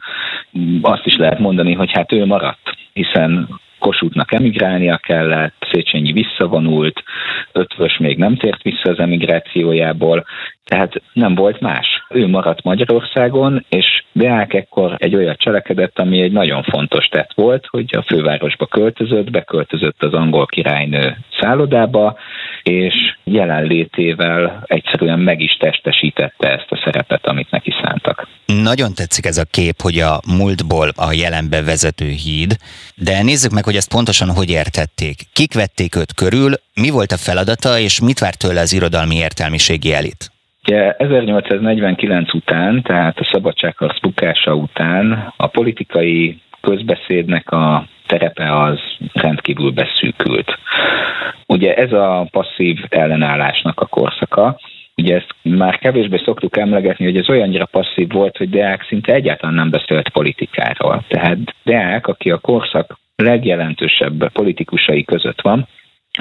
azt 0.81 1.05
is 1.05 1.15
lehet 1.15 1.39
mondani, 1.39 1.73
hogy 1.73 1.91
hát 1.91 2.11
ő 2.11 2.25
maradt, 2.25 2.77
hiszen 2.93 3.59
Kossuthnak 3.79 4.31
emigrálnia 4.31 4.97
kellett, 4.97 5.67
Széchenyi 5.71 6.11
visszavonult, 6.11 7.03
Ötvös 7.51 7.97
még 7.97 8.17
nem 8.17 8.35
tért 8.35 8.61
vissza 8.61 8.89
az 8.89 8.99
emigrációjából, 8.99 10.25
tehát 10.63 11.01
nem 11.13 11.35
volt 11.35 11.59
más. 11.59 11.98
Ő 12.09 12.27
maradt 12.27 12.63
Magyarországon, 12.63 13.65
és 13.69 14.03
Deák 14.11 14.53
ekkor 14.53 14.95
egy 14.97 15.15
olyan 15.15 15.35
cselekedett, 15.37 15.99
ami 15.99 16.21
egy 16.21 16.31
nagyon 16.31 16.63
fontos 16.63 17.05
tett 17.05 17.31
volt, 17.35 17.65
hogy 17.65 17.95
a 17.95 18.01
fővárosba 18.01 18.65
költözött, 18.65 19.31
beköltözött 19.31 20.03
az 20.03 20.13
angol 20.13 20.45
királynő 20.45 21.17
szállodába, 21.39 22.17
és 22.63 22.93
jelenlétével 23.23 24.63
egyszerűen 24.65 25.19
meg 25.19 25.41
is 25.41 25.57
testesítette 25.59 26.47
ezt 26.51 26.67
a 26.69 26.81
szerepet, 26.83 27.27
amit 27.27 27.51
neki 27.51 27.73
szántak. 27.83 28.27
Nagyon 28.45 28.93
tetszik 28.93 29.25
ez 29.25 29.37
a 29.37 29.45
kép, 29.51 29.81
hogy 29.81 29.99
a 29.99 30.19
múltból 30.37 30.89
a 30.95 31.13
jelenbe 31.13 31.63
vezető 31.63 32.09
híd, 32.09 32.55
de 32.95 33.23
nézzük 33.23 33.51
meg, 33.51 33.63
hogy 33.63 33.75
ezt 33.75 33.91
pontosan 33.91 34.29
hogy 34.29 34.49
értették. 34.49 35.15
Kik 35.33 35.53
vették 35.53 35.95
őt 35.95 36.13
körül, 36.13 36.51
mi 36.73 36.89
volt 36.89 37.11
a 37.11 37.17
feladata, 37.17 37.79
és 37.79 38.01
mit 38.01 38.19
várt 38.19 38.37
tőle 38.37 38.61
az 38.61 38.73
irodalmi 38.73 39.15
értelmiségi 39.15 39.93
elit? 39.93 40.31
Ugye 40.69 40.91
1849 40.97 42.33
után, 42.33 42.81
tehát 42.81 43.19
a 43.19 43.29
szabadságharc 43.31 43.99
bukása 43.99 44.53
után 44.53 45.33
a 45.37 45.47
politikai 45.47 46.41
közbeszédnek 46.61 47.51
a 47.51 47.85
terepe 48.05 48.61
az 48.61 48.79
rendkívül 49.13 49.71
beszűkült. 49.71 50.57
Ugye 51.47 51.73
ez 51.73 51.91
a 51.91 52.27
passzív 52.31 52.77
ellenállásnak 52.89 53.79
a 53.79 53.85
korszaka, 53.85 54.59
Ugye 54.95 55.15
ezt 55.15 55.35
már 55.41 55.77
kevésbé 55.77 56.21
szoktuk 56.25 56.57
emlegetni, 56.57 57.05
hogy 57.05 57.17
ez 57.17 57.29
olyannyira 57.29 57.65
passzív 57.65 58.11
volt, 58.11 58.37
hogy 58.37 58.49
Deák 58.49 58.85
szinte 58.87 59.13
egyáltalán 59.13 59.55
nem 59.55 59.69
beszélt 59.69 60.09
politikáról. 60.09 61.03
Tehát 61.07 61.37
Deák, 61.63 62.07
aki 62.07 62.31
a 62.31 62.37
korszak 62.37 62.97
legjelentősebb 63.15 64.31
politikusai 64.31 65.03
között 65.03 65.41
van, 65.41 65.67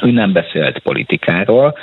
ő 0.02 0.10
nem 0.10 0.32
beszélt 0.32 0.78
politikáról, 0.78 1.76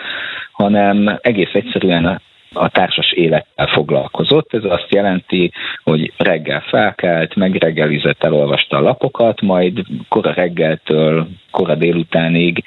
hanem 0.51 1.19
egész 1.21 1.53
egyszerűen 1.53 2.21
a 2.55 2.69
társas 2.69 3.11
élettel 3.11 3.67
foglalkozott. 3.67 4.53
Ez 4.53 4.63
azt 4.63 4.87
jelenti, 4.89 5.51
hogy 5.83 6.13
reggel 6.17 6.63
felkelt, 6.67 7.35
megreggelizett, 7.35 8.23
elolvasta 8.23 8.77
a 8.77 8.81
lapokat, 8.81 9.41
majd 9.41 9.81
kora 10.09 10.33
reggeltől 10.33 11.27
kora 11.51 11.75
délutánig 11.75 12.63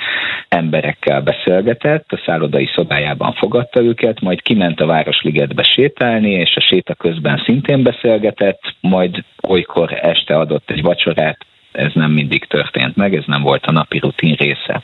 emberekkel 0.49 1.21
beszélgetett, 1.21 2.13
a 2.13 2.23
szállodai 2.25 2.69
szobájában 2.75 3.33
fogadta 3.33 3.81
őket, 3.83 4.21
majd 4.21 4.43
kiment 4.43 4.81
a 4.81 4.87
Városligetbe 4.87 5.63
sétálni, 5.63 6.31
és 6.31 6.57
a 6.57 6.61
séta 6.61 6.95
közben 6.95 7.43
szintén 7.45 7.83
beszélgetett, 7.83 8.61
majd 8.81 9.25
olykor 9.49 9.93
este 9.93 10.37
adott 10.39 10.71
egy 10.71 10.83
vacsorát, 10.83 11.39
ez 11.73 11.93
nem 11.95 12.11
mindig 12.11 12.45
történt 12.45 12.97
meg, 12.97 13.15
ez 13.15 13.25
nem 13.27 13.43
volt 13.43 13.67
a 13.67 13.73
napi 13.73 13.99
rutin 13.99 14.35
része. 14.35 14.83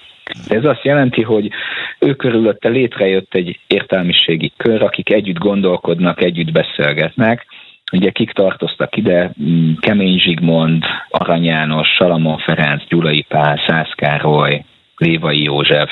Ez 0.48 0.64
azt 0.64 0.84
jelenti, 0.84 1.22
hogy 1.22 1.50
ő 1.98 2.14
körülötte 2.14 2.68
létrejött 2.68 3.34
egy 3.34 3.58
értelmiségi 3.66 4.52
kör, 4.56 4.82
akik 4.82 5.12
együtt 5.12 5.38
gondolkodnak, 5.38 6.22
együtt 6.22 6.52
beszélgetnek. 6.52 7.46
Ugye 7.92 8.10
kik 8.10 8.30
tartoztak 8.32 8.96
ide? 8.96 9.30
Mm, 9.42 9.72
Kemény 9.80 10.18
Zsigmond, 10.18 10.84
Arany 11.08 11.44
János, 11.44 11.88
Salamon 11.88 12.38
Ferenc, 12.38 12.82
Gyulai 12.88 13.24
Pál, 13.28 13.60
Szász 13.66 13.92
Károly, 13.94 14.64
Lévai 14.96 15.42
József, 15.42 15.90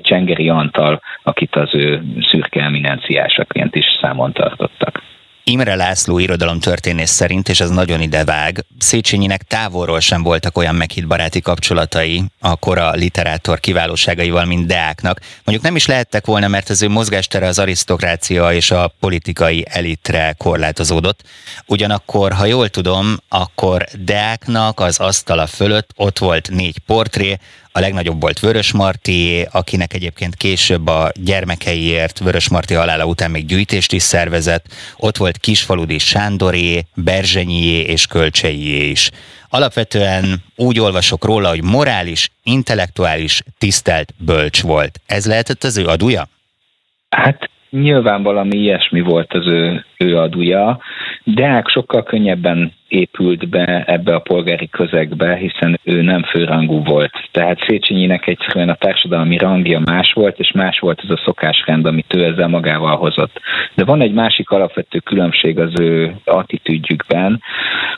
Csengeri 0.00 0.48
Antal, 0.48 1.00
akit 1.22 1.56
az 1.56 1.74
ő 1.74 2.02
szürke 2.20 2.60
eminenciásaként 2.60 3.76
is 3.76 3.84
számon 4.00 4.32
tartottak. 4.32 5.02
Imre 5.46 5.74
László 5.74 6.18
irodalomtörténész 6.18 7.10
szerint, 7.10 7.48
és 7.48 7.60
ez 7.60 7.70
nagyon 7.70 8.00
idevág, 8.00 8.64
Széchenyinek 8.78 9.42
távolról 9.42 10.00
sem 10.00 10.22
voltak 10.22 10.58
olyan 10.58 10.74
meghitt 10.74 11.42
kapcsolatai 11.42 12.24
a 12.40 12.56
kora 12.56 12.90
literátor 12.90 13.60
kiválóságaival, 13.60 14.44
mint 14.44 14.66
Deáknak. 14.66 15.20
Mondjuk 15.44 15.62
nem 15.66 15.76
is 15.76 15.86
lehettek 15.86 16.26
volna, 16.26 16.48
mert 16.48 16.68
az 16.68 16.82
ő 16.82 16.88
mozgástere 16.88 17.46
az 17.46 17.58
arisztokrácia 17.58 18.52
és 18.52 18.70
a 18.70 18.94
politikai 19.00 19.66
elitre 19.68 20.34
korlátozódott. 20.38 21.22
Ugyanakkor, 21.66 22.32
ha 22.32 22.44
jól 22.44 22.68
tudom, 22.68 23.16
akkor 23.28 23.86
Deáknak 23.98 24.80
az 24.80 24.98
asztala 24.98 25.46
fölött 25.46 25.90
ott 25.96 26.18
volt 26.18 26.50
négy 26.50 26.78
portré, 26.78 27.38
a 27.76 27.80
legnagyobb 27.80 28.20
volt 28.20 28.40
Vörös 28.40 28.72
Marti, 28.72 29.46
akinek 29.52 29.94
egyébként 29.94 30.34
később 30.34 30.86
a 30.86 31.10
gyermekeiért 31.24 32.18
Vörös 32.18 32.48
Marti 32.48 32.74
halála 32.74 33.06
után 33.06 33.30
még 33.30 33.46
gyűjtést 33.46 33.92
is 33.92 34.02
szervezett. 34.02 34.64
Ott 34.96 35.16
volt 35.16 35.36
Kisfaludi 35.36 35.98
Sándoré, 35.98 36.80
Berzsenyié 36.94 37.80
és 37.80 38.06
Kölcseié 38.06 38.88
is. 38.90 39.10
Alapvetően 39.48 40.24
úgy 40.56 40.80
olvasok 40.80 41.24
róla, 41.24 41.48
hogy 41.48 41.62
morális, 41.62 42.28
intellektuális, 42.42 43.42
tisztelt 43.58 44.14
bölcs 44.18 44.62
volt. 44.62 45.00
Ez 45.06 45.26
lehetett 45.26 45.62
az 45.62 45.78
ő 45.78 45.86
adója? 45.86 46.28
Hát 47.08 47.50
nyilván 47.70 48.22
valami 48.22 48.56
ilyesmi 48.56 49.00
volt 49.00 49.32
az 49.32 49.46
ő, 49.46 49.84
ő 49.98 50.16
adója. 50.16 50.80
Deák 51.24 51.68
sokkal 51.68 52.02
könnyebben 52.02 52.72
épült 52.88 53.48
be 53.48 53.84
ebbe 53.86 54.14
a 54.14 54.18
polgári 54.18 54.68
közegbe, 54.68 55.34
hiszen 55.36 55.80
ő 55.82 56.02
nem 56.02 56.22
főrangú 56.22 56.82
volt. 56.82 57.12
Tehát 57.30 57.64
Széchenyinek 57.66 58.26
egyszerűen 58.26 58.68
a 58.68 58.74
társadalmi 58.74 59.36
rangja 59.36 59.80
más 59.84 60.12
volt, 60.12 60.38
és 60.38 60.52
más 60.52 60.78
volt 60.78 61.00
ez 61.02 61.10
a 61.10 61.22
szokásrend, 61.24 61.86
amit 61.86 62.14
ő 62.16 62.24
ezzel 62.24 62.48
magával 62.48 62.96
hozott. 62.96 63.40
De 63.74 63.84
van 63.84 64.00
egy 64.00 64.12
másik 64.12 64.50
alapvető 64.50 64.98
különbség 64.98 65.58
az 65.58 65.80
ő 65.80 66.16
attitűdjükben. 66.24 67.42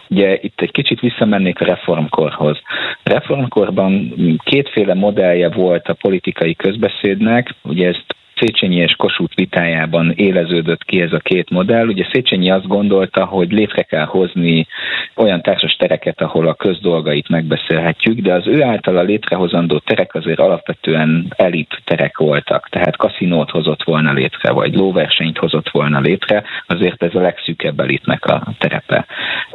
Ugye 0.09 0.39
itt 0.41 0.61
egy 0.61 0.73
kicsit 0.73 1.01
visszamennék 1.01 1.61
a 1.61 1.65
reformkorhoz. 1.65 2.61
Reformkorban 3.03 4.15
kétféle 4.45 4.95
modellje 4.95 5.49
volt 5.49 5.89
a 5.89 5.95
politikai 5.95 6.55
közbeszédnek, 6.55 7.55
ugye 7.63 7.89
ezt 7.89 8.15
Széchenyi 8.41 8.77
és 8.77 8.93
Kossuth 8.97 9.37
vitájában 9.37 10.13
éleződött 10.17 10.85
ki 10.85 11.01
ez 11.01 11.13
a 11.13 11.19
két 11.19 11.51
modell. 11.51 11.87
Ugye 11.87 12.07
Széchenyi 12.13 12.51
azt 12.51 12.67
gondolta, 12.67 13.25
hogy 13.25 13.53
létre 13.53 13.83
kell 13.83 14.05
hozni 14.05 14.67
olyan 15.15 15.43
társas 15.43 15.77
tereket, 15.77 16.21
ahol 16.21 16.47
a 16.49 16.55
közdolgait 16.55 17.29
megbeszélhetjük, 17.29 18.19
de 18.19 18.33
az 18.33 18.47
ő 18.47 18.63
általa 18.63 19.03
létrehozandó 19.03 19.79
terek 19.79 20.15
azért 20.15 20.39
alapvetően 20.39 21.33
elit 21.37 21.83
terek 21.85 22.19
voltak. 22.19 22.69
Tehát 22.69 22.97
kaszinót 22.97 23.51
hozott 23.51 23.83
volna 23.83 24.13
létre, 24.13 24.51
vagy 24.51 24.75
lóversenyt 24.75 25.39
hozott 25.39 25.69
volna 25.71 26.01
létre, 26.01 26.45
azért 26.67 27.03
ez 27.03 27.15
a 27.15 27.21
legszűkebb 27.21 27.81
elitnek 27.81 28.25
a 28.25 28.43
terepe. 28.59 29.07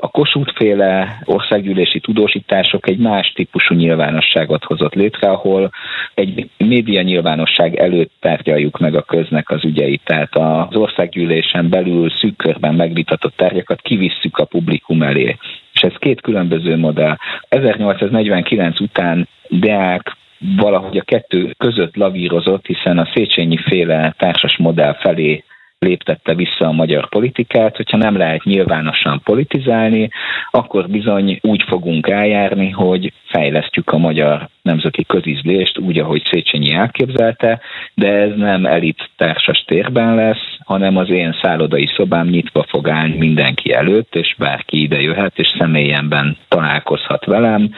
A 0.04 0.08
Kossuth 0.08 0.54
féle 0.56 1.22
országgyűlési 1.26 2.00
tudósítások 2.00 2.90
egy 2.90 2.98
más 2.98 3.32
típusú 3.36 3.76
nyilvánosságot 3.76 4.64
hozott 4.64 4.94
létre, 4.94 5.30
ahol 5.30 5.72
egy 6.14 6.50
média 6.58 7.02
nyilvánosság 7.02 7.76
előtt 7.76 8.12
tárgyaljuk 8.20 8.80
meg 8.80 8.96
a 8.96 9.02
köznek 9.02 9.50
az 9.50 9.66
ügyeit. 9.66 10.02
Tehát 10.04 10.36
az 10.36 10.76
országgyűlésen 10.76 11.70
belül 11.70 12.10
szűk 12.10 12.38
körben 12.38 12.76
megvitatott 12.76 13.36
tárgyakat 13.36 13.82
kivisszük 13.82 14.38
a 14.38 14.46
publikum 14.46 15.02
elé. 15.02 15.38
És 15.74 15.82
ez 15.82 15.94
két 16.00 16.22
különböző 16.22 16.78
modell. 16.78 17.18
1849 17.50 18.80
után 18.80 19.28
Deák 19.50 20.18
valahogy 20.56 20.98
a 20.98 21.04
kettő 21.04 21.54
között 21.58 21.96
lavírozott, 21.96 22.66
hiszen 22.66 22.98
a 22.98 23.10
Széchenyi 23.14 23.58
féle 23.58 24.16
társas 24.18 24.58
modell 24.58 24.94
felé 24.94 25.44
léptette 25.86 26.34
vissza 26.34 26.67
a 26.67 26.72
magyar 26.72 27.10
politikát, 27.10 27.76
hogyha 27.76 27.98
nem 27.98 28.17
lehet 28.17 28.44
nyilvánosan 28.44 29.22
politizálni, 29.24 30.10
akkor 30.52 30.89
bizony 30.89 31.39
úgy 31.41 31.63
fogunk 31.67 32.08
eljárni, 32.08 32.70
hogy 32.70 33.13
fejlesztjük 33.26 33.89
a 33.89 33.98
magyar 33.98 34.50
nemzeti 34.62 35.06
közizlést 35.06 35.80
úgy, 35.80 36.00
ahogy 36.00 36.24
Széchenyi 36.32 36.72
elképzelte, 36.72 37.60
de 37.94 38.08
ez 38.08 38.32
nem 38.36 38.65
elit 38.65 39.10
társas 39.17 39.63
térben 39.67 40.15
lesz, 40.15 40.51
hanem 40.65 40.97
az 40.97 41.10
én 41.10 41.38
szállodai 41.41 41.89
szobám 41.95 42.28
nyitva 42.28 42.65
fog 42.69 42.89
állni 42.89 43.17
mindenki 43.17 43.74
előtt, 43.74 44.15
és 44.15 44.36
bárki 44.38 44.82
ide 44.82 45.02
jöhet, 45.02 45.34
és 45.36 45.47
személyenben 45.60 46.38
találkozhat 46.47 47.26
velem, 47.26 47.69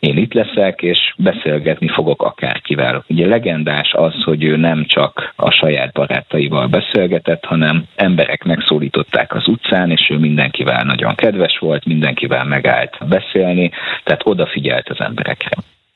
én 0.00 0.16
itt 0.16 0.32
leszek, 0.32 0.82
és 0.82 1.14
beszélgetni 1.16 1.88
fogok 1.88 2.22
akárkivel. 2.22 3.04
Ugye 3.08 3.26
legendás 3.26 3.92
az, 3.92 4.22
hogy 4.24 4.44
ő 4.44 4.56
nem 4.56 4.84
csak 4.86 5.32
a 5.36 5.50
saját 5.50 5.92
barátaival 5.92 6.66
beszélgetett, 6.66 7.44
hanem 7.44 7.84
emberek 7.96 8.44
megszólították 8.44 9.34
az 9.34 9.48
utcán, 9.48 9.90
és 9.90 10.10
ő 10.10 10.18
mindenkivel 10.18 10.84
nagyon 10.84 11.14
kedves 11.14 11.58
volt, 11.58 11.84
mindenkivel 11.84 12.44
megállt 12.44 13.08
beszélni, 13.08 13.70
tehát 14.04 14.22
odafigyelt 14.24 14.88
az 14.88 15.00
emberekre. 15.00 15.50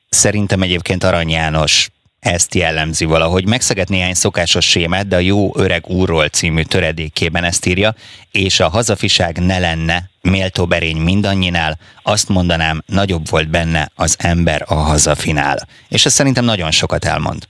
Szerintem 0.08 0.62
egyébként 0.62 1.04
Arany 1.04 1.30
János 1.30 1.88
ezt 2.22 2.54
jellemzi 2.54 3.04
valahogy. 3.04 3.48
Megszegett 3.48 3.88
néhány 3.88 4.14
szokásos 4.14 4.64
sémát, 4.64 5.08
de 5.08 5.16
a 5.16 5.20
Jó 5.32 5.58
öreg 5.58 5.86
úrról 5.88 6.28
című 6.28 6.62
töredékében 6.62 7.44
ezt 7.44 7.66
írja, 7.66 7.94
és 8.32 8.60
a 8.60 8.68
hazafiság 8.68 9.38
ne 9.38 9.58
lenne 9.58 9.98
méltó 10.22 10.66
berény 10.66 10.96
mindannyinál, 10.96 11.78
azt 12.02 12.28
mondanám, 12.28 12.82
nagyobb 12.86 13.22
volt 13.30 13.50
benne 13.50 13.88
az 13.96 14.16
ember 14.20 14.62
a 14.66 14.74
hazafinál. 14.74 15.56
És 15.88 16.04
ez 16.04 16.12
szerintem 16.12 16.44
nagyon 16.44 16.70
sokat 16.70 17.04
elmond. 17.04 17.42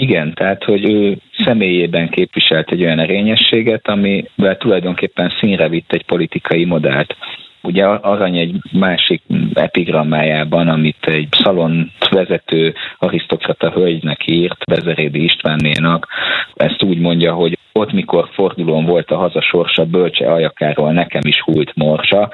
Igen, 0.00 0.34
tehát 0.34 0.64
hogy 0.64 0.84
ő 0.84 1.18
személyében 1.44 2.08
képviselt 2.08 2.70
egy 2.70 2.82
olyan 2.82 2.98
erényességet, 2.98 3.88
amivel 3.88 4.56
tulajdonképpen 4.58 5.32
színre 5.40 5.68
vitt 5.68 5.92
egy 5.92 6.04
politikai 6.04 6.64
modellt. 6.64 7.16
Ugye 7.62 7.84
Arany 7.86 8.38
egy 8.38 8.54
másik 8.72 9.22
epigrammájában, 9.54 10.68
amit 10.68 11.06
egy 11.06 11.28
szalon 11.30 11.90
vezető 12.10 12.74
arisztokrata 12.98 13.70
hölgynek 13.70 14.26
írt, 14.26 14.64
Bezerédi 14.64 15.22
Istvánnénak, 15.24 16.06
ezt 16.54 16.82
úgy 16.82 16.98
mondja, 16.98 17.34
hogy 17.34 17.58
ott, 17.72 17.92
mikor 17.92 18.28
fordulón 18.32 18.84
volt 18.84 19.10
a 19.10 19.16
haza 19.16 19.40
sorsa, 19.40 19.84
bölcse 19.84 20.32
ajakáról 20.32 20.92
nekem 20.92 21.20
is 21.24 21.40
hult 21.40 21.72
morsa. 21.74 22.30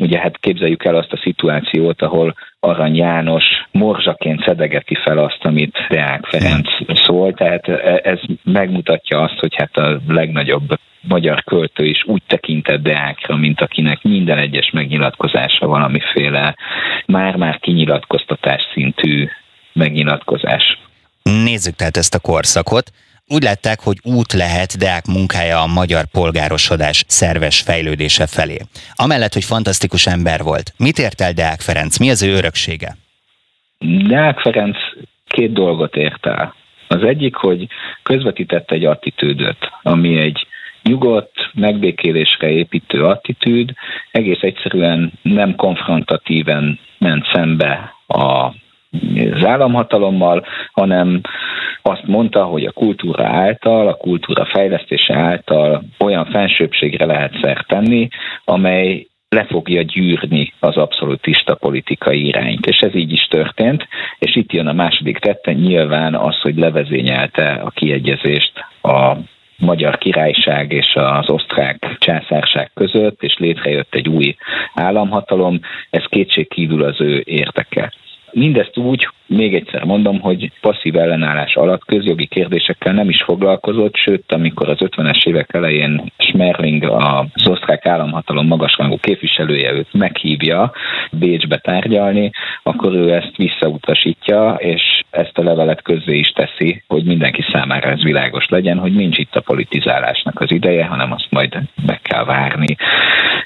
Ugye 0.00 0.18
hát 0.18 0.38
képzeljük 0.38 0.84
el 0.84 0.94
azt 0.94 1.12
a 1.12 1.20
szituációt, 1.22 2.02
ahol 2.02 2.34
Arany 2.60 2.96
János 2.96 3.44
morzsaként 3.70 4.42
szedegeti 4.44 4.94
fel 4.94 5.18
azt, 5.18 5.38
amit 5.44 5.86
Deák 5.88 6.26
Ferenc 6.26 6.68
szól, 7.04 7.32
tehát 7.32 7.68
ez 8.02 8.18
megmutatja 8.44 9.20
azt, 9.20 9.38
hogy 9.38 9.54
hát 9.54 9.76
a 9.76 10.00
legnagyobb 10.08 10.78
magyar 11.00 11.44
költő 11.44 11.84
is 11.84 12.04
úgy 12.06 12.22
tekintett 12.26 12.82
Deákra, 12.82 13.36
mint 13.36 13.60
akinek 13.60 14.02
minden 14.02 14.38
egyes 14.38 14.70
megnyilatkozása 14.70 15.66
valamiféle 15.66 16.56
már-már 17.06 17.58
kinyilatkoztatás 17.58 18.62
szintű 18.74 19.28
megnyilatkozás. 19.72 20.78
Nézzük 21.22 21.74
tehát 21.74 21.96
ezt 21.96 22.14
a 22.14 22.20
korszakot. 22.20 22.90
Úgy 23.30 23.42
látták, 23.42 23.80
hogy 23.80 23.96
út 24.02 24.32
lehet 24.32 24.78
Deák 24.78 25.06
munkája 25.06 25.58
a 25.62 25.72
magyar 25.74 26.04
polgárosodás 26.12 27.04
szerves 27.06 27.60
fejlődése 27.60 28.26
felé. 28.26 28.58
Amellett, 28.94 29.32
hogy 29.32 29.44
fantasztikus 29.44 30.06
ember 30.06 30.40
volt. 30.42 30.72
Mit 30.78 30.98
ért 30.98 31.20
el 31.20 31.32
Deák 31.32 31.60
Ferenc? 31.60 31.98
Mi 31.98 32.10
az 32.10 32.22
ő 32.22 32.32
öröksége? 32.32 32.96
Deák 34.08 34.38
Ferenc 34.38 34.76
két 35.26 35.52
dolgot 35.52 35.96
ért 35.96 36.26
el. 36.26 36.54
Az 36.88 37.02
egyik, 37.02 37.34
hogy 37.34 37.66
közvetített 38.02 38.70
egy 38.70 38.84
attitűdöt, 38.84 39.58
ami 39.82 40.18
egy 40.18 40.46
nyugodt, 40.82 41.50
megbékélésre 41.54 42.48
építő 42.50 43.04
attitűd, 43.04 43.72
egész 44.10 44.40
egyszerűen 44.40 45.12
nem 45.22 45.54
konfrontatíven 45.54 46.78
ment 46.98 47.26
szembe 47.32 47.94
a 48.06 48.52
az 49.36 49.44
államhatalommal, 49.44 50.46
hanem 50.72 51.20
azt 51.82 52.06
mondta, 52.06 52.44
hogy 52.44 52.64
a 52.64 52.72
kultúra 52.72 53.26
által, 53.26 53.88
a 53.88 53.94
kultúra 53.94 54.44
fejlesztése 54.44 55.14
által 55.14 55.82
olyan 55.98 56.24
fensőbségre 56.24 57.04
lehet 57.04 57.38
szert 57.42 57.66
tenni, 57.66 58.08
amely 58.44 59.06
le 59.28 59.44
fogja 59.44 59.82
gyűrni 59.82 60.52
az 60.60 60.76
abszolutista 60.76 61.54
politikai 61.54 62.26
irányt. 62.26 62.66
És 62.66 62.78
ez 62.78 62.94
így 62.94 63.12
is 63.12 63.26
történt, 63.26 63.88
és 64.18 64.36
itt 64.36 64.52
jön 64.52 64.66
a 64.66 64.72
második 64.72 65.18
tette, 65.18 65.52
nyilván 65.52 66.14
az, 66.14 66.40
hogy 66.40 66.56
levezényelte 66.56 67.52
a 67.52 67.70
kiegyezést 67.70 68.52
a 68.82 69.16
magyar 69.58 69.98
királyság 69.98 70.72
és 70.72 70.94
az 70.94 71.30
osztrák 71.30 71.96
császárság 71.98 72.70
között, 72.74 73.22
és 73.22 73.36
létrejött 73.38 73.94
egy 73.94 74.08
új 74.08 74.36
államhatalom, 74.74 75.60
ez 75.90 76.04
kétségkívül 76.08 76.84
az 76.84 77.00
ő 77.00 77.22
érteke. 77.24 77.92
Mindezt 78.32 78.76
úgy, 78.76 79.08
még 79.26 79.54
egyszer 79.54 79.84
mondom, 79.84 80.20
hogy 80.20 80.50
passzív 80.60 80.96
ellenállás 80.96 81.54
alatt 81.54 81.84
közjogi 81.84 82.26
kérdésekkel 82.26 82.92
nem 82.92 83.08
is 83.08 83.22
foglalkozott, 83.22 83.96
sőt, 83.96 84.32
amikor 84.32 84.68
az 84.68 84.76
50-es 84.80 85.26
évek 85.26 85.54
elején 85.54 86.12
Schmerling, 86.18 86.84
az 86.84 87.48
osztrák 87.48 87.86
államhatalom 87.86 88.46
magasrangú 88.46 88.96
képviselője 88.96 89.72
őt 89.72 89.92
meghívja 89.92 90.72
Bécsbe 91.12 91.56
tárgyalni, 91.56 92.30
akkor 92.62 92.94
ő 92.94 93.12
ezt 93.14 93.36
visszautasítja, 93.36 94.54
és 94.58 94.82
ezt 95.10 95.38
a 95.38 95.42
levelet 95.42 95.82
közzé 95.82 96.18
is 96.18 96.28
teszi, 96.28 96.82
hogy 96.86 97.04
mindenki 97.04 97.44
számára 97.52 97.90
ez 97.90 98.02
világos 98.02 98.46
legyen, 98.48 98.78
hogy 98.78 98.92
nincs 98.92 99.18
itt 99.18 99.36
a 99.36 99.40
politizálásnak 99.40 100.40
az 100.40 100.52
ideje, 100.52 100.84
hanem 100.84 101.12
azt 101.12 101.30
majd 101.30 101.58
meg 101.86 102.00
kell 102.02 102.24
várni, 102.24 102.76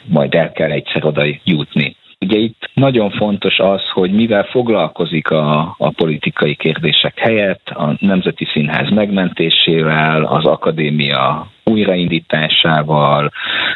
majd 0.05 0.35
el 0.35 0.53
kell 0.53 0.71
egyszer 0.71 1.05
oda 1.05 1.25
jutni. 1.45 1.97
Ugye 2.23 2.39
itt 2.39 2.71
nagyon 2.75 3.11
fontos 3.11 3.59
az, 3.59 3.81
hogy 3.93 4.13
mivel 4.13 4.45
foglalkozik 4.45 5.31
a, 5.31 5.75
a 5.79 5.91
politikai 5.91 6.55
kérdések 6.55 7.19
helyett, 7.19 7.69
a 7.69 7.97
Nemzeti 8.01 8.45
Színház 8.53 8.91
megmentésével, 8.91 10.25
az 10.25 10.45
akadémia 10.45 11.51
újraindításával, 11.65 13.31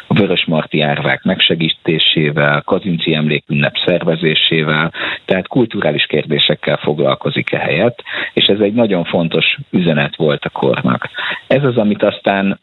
a 0.07 0.13
Vörösmarty 0.13 0.81
árvák 0.81 1.23
megsegítésével, 1.23 2.61
Kazinci 2.61 3.13
emlékünnep 3.13 3.73
szervezésével, 3.85 4.93
tehát 5.25 5.47
kulturális 5.47 6.05
kérdésekkel 6.05 6.77
foglalkozik 6.77 7.51
e 7.51 7.57
helyett, 7.57 8.03
és 8.33 8.45
ez 8.45 8.59
egy 8.59 8.73
nagyon 8.73 9.03
fontos 9.03 9.57
üzenet 9.69 10.15
volt 10.15 10.45
a 10.45 10.49
kornak. 10.49 11.09
Ez 11.47 11.63
az, 11.63 11.77
amit 11.77 12.03
aztán 12.03 12.59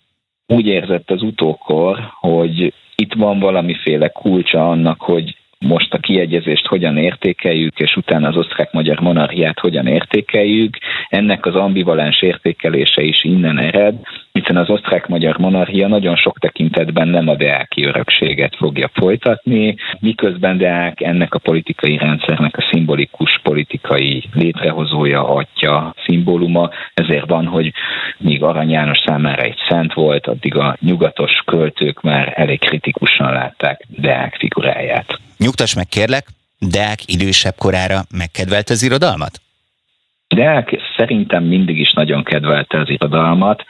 úgy 0.46 0.66
érzett 0.66 1.10
az 1.10 1.22
utókor, 1.22 1.98
hogy 2.20 2.72
itt 2.96 3.14
van 3.14 3.38
valamiféle 3.38 4.08
kulcsa 4.08 4.70
annak, 4.70 5.00
hogy 5.00 5.36
most 5.64 5.94
a 5.94 5.98
kiegyezést 5.98 6.66
hogyan 6.66 6.96
értékeljük, 6.96 7.78
és 7.78 7.96
utána 7.96 8.28
az 8.28 8.36
osztrák-magyar 8.36 9.00
monarchiát 9.00 9.58
hogyan 9.58 9.86
értékeljük. 9.86 10.76
Ennek 11.08 11.46
az 11.46 11.54
ambivalens 11.54 12.22
értékelése 12.22 13.02
is 13.02 13.24
innen 13.24 13.58
ered, 13.58 13.94
hiszen 14.38 14.56
az 14.56 14.70
osztrák-magyar 14.70 15.36
monarchia 15.38 15.88
nagyon 15.88 16.16
sok 16.16 16.38
tekintetben 16.38 17.08
nem 17.08 17.28
a 17.28 17.36
deáki 17.36 17.84
örökséget 17.84 18.56
fogja 18.56 18.90
folytatni, 18.92 19.76
miközben 20.00 20.58
Deák 20.58 21.00
ennek 21.00 21.34
a 21.34 21.38
politikai 21.38 21.96
rendszernek 21.96 22.56
a 22.56 22.68
szimbolikus 22.72 23.40
politikai 23.42 24.28
létrehozója, 24.32 25.28
atya, 25.28 25.94
szimbóluma, 26.06 26.70
ezért 26.94 27.28
van, 27.28 27.46
hogy 27.46 27.72
míg 28.18 28.42
Arany 28.42 28.70
János 28.70 28.98
számára 29.06 29.42
egy 29.42 29.58
szent 29.68 29.92
volt, 29.92 30.26
addig 30.26 30.56
a 30.56 30.76
nyugatos 30.80 31.32
költők 31.44 32.00
már 32.00 32.32
elég 32.36 32.58
kritikusan 32.58 33.32
látták 33.32 33.84
Deák 33.88 34.36
figuráját. 34.38 35.20
Nyugtass 35.38 35.74
meg 35.74 35.86
kérlek, 35.86 36.26
Deák 36.58 36.98
idősebb 37.06 37.54
korára 37.58 38.00
megkedvelt 38.10 38.68
az 38.70 38.82
irodalmat? 38.82 39.40
Deák 40.28 40.72
szerintem 40.96 41.44
mindig 41.44 41.78
is 41.78 41.92
nagyon 41.92 42.22
kedvelte 42.24 42.78
az 42.78 42.90
irodalmat. 42.90 43.64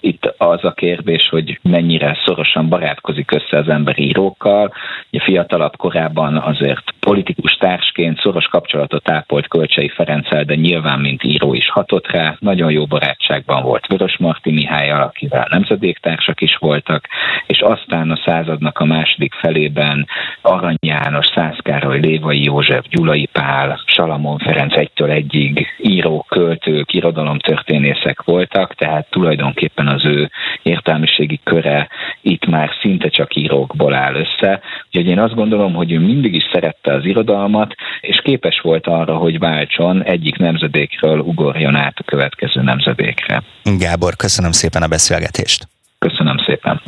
Itt 0.00 0.34
az 0.36 0.64
a 0.64 0.72
kérdés, 0.72 1.28
hogy 1.30 1.58
mennyire 1.62 2.18
szorosan 2.24 2.68
barátkozik 2.68 3.32
össze 3.34 3.58
az 3.58 3.68
ember 3.68 3.98
írókkal. 3.98 4.72
Ugye 5.10 5.24
fiatalabb 5.24 5.76
korában 5.76 6.36
azért 6.36 6.94
politikus 7.00 7.52
társként 7.52 8.20
szoros 8.20 8.44
kapcsolatot 8.44 9.10
ápolt 9.10 9.48
Kölcsei 9.48 9.88
Ferenccel, 9.88 10.44
de 10.44 10.54
nyilván 10.54 11.00
mint 11.00 11.24
író 11.24 11.54
is 11.54 11.70
hatott 11.70 12.10
rá. 12.10 12.36
Nagyon 12.38 12.70
jó 12.70 12.86
barátságban 12.86 13.62
volt 13.62 13.86
Vörös 13.86 14.16
Marti 14.18 14.50
Mihályal, 14.50 15.02
akivel 15.02 15.46
nemzedéktársak 15.50 16.40
is 16.40 16.56
voltak, 16.56 17.08
és 17.46 17.60
aztán 17.60 18.10
a 18.10 18.20
századnak 18.24 18.78
a 18.78 18.84
második 18.84 19.34
felében 19.34 20.06
Arany 20.42 20.76
János, 20.80 21.26
Szász 21.34 21.58
Károly, 21.62 22.00
Lévai 22.00 22.42
József, 22.44 22.84
Gyulai 22.88 23.28
Pál, 23.32 23.80
Salamon 23.86 24.38
Ferenc 24.38 24.76
egytől 24.76 25.10
egyig 25.10 25.66
írók, 25.78 26.57
költők, 26.58 26.92
irodalomtörténészek 26.92 28.22
voltak, 28.22 28.74
tehát 28.74 29.06
tulajdonképpen 29.10 29.86
az 29.88 30.04
ő 30.04 30.30
értelmiségi 30.62 31.40
köre 31.44 31.88
itt 32.20 32.46
már 32.46 32.70
szinte 32.80 33.08
csak 33.08 33.36
írókból 33.36 33.94
áll 33.94 34.14
össze. 34.14 34.60
Úgyhogy 34.86 35.06
én 35.06 35.18
azt 35.18 35.34
gondolom, 35.34 35.74
hogy 35.74 35.92
ő 35.92 35.98
mindig 35.98 36.34
is 36.34 36.44
szerette 36.52 36.94
az 36.94 37.04
irodalmat, 37.04 37.74
és 38.00 38.20
képes 38.24 38.60
volt 38.60 38.86
arra, 38.86 39.16
hogy 39.16 39.38
váltson 39.38 40.02
egyik 40.02 40.36
nemzedékről 40.36 41.18
ugorjon 41.18 41.74
át 41.74 41.98
a 41.98 42.04
következő 42.04 42.62
nemzedékre. 42.62 43.42
Gábor, 43.78 44.16
köszönöm 44.16 44.52
szépen 44.52 44.82
a 44.82 44.88
beszélgetést. 44.88 45.68
Köszönöm 45.98 46.36
szépen. 46.46 46.80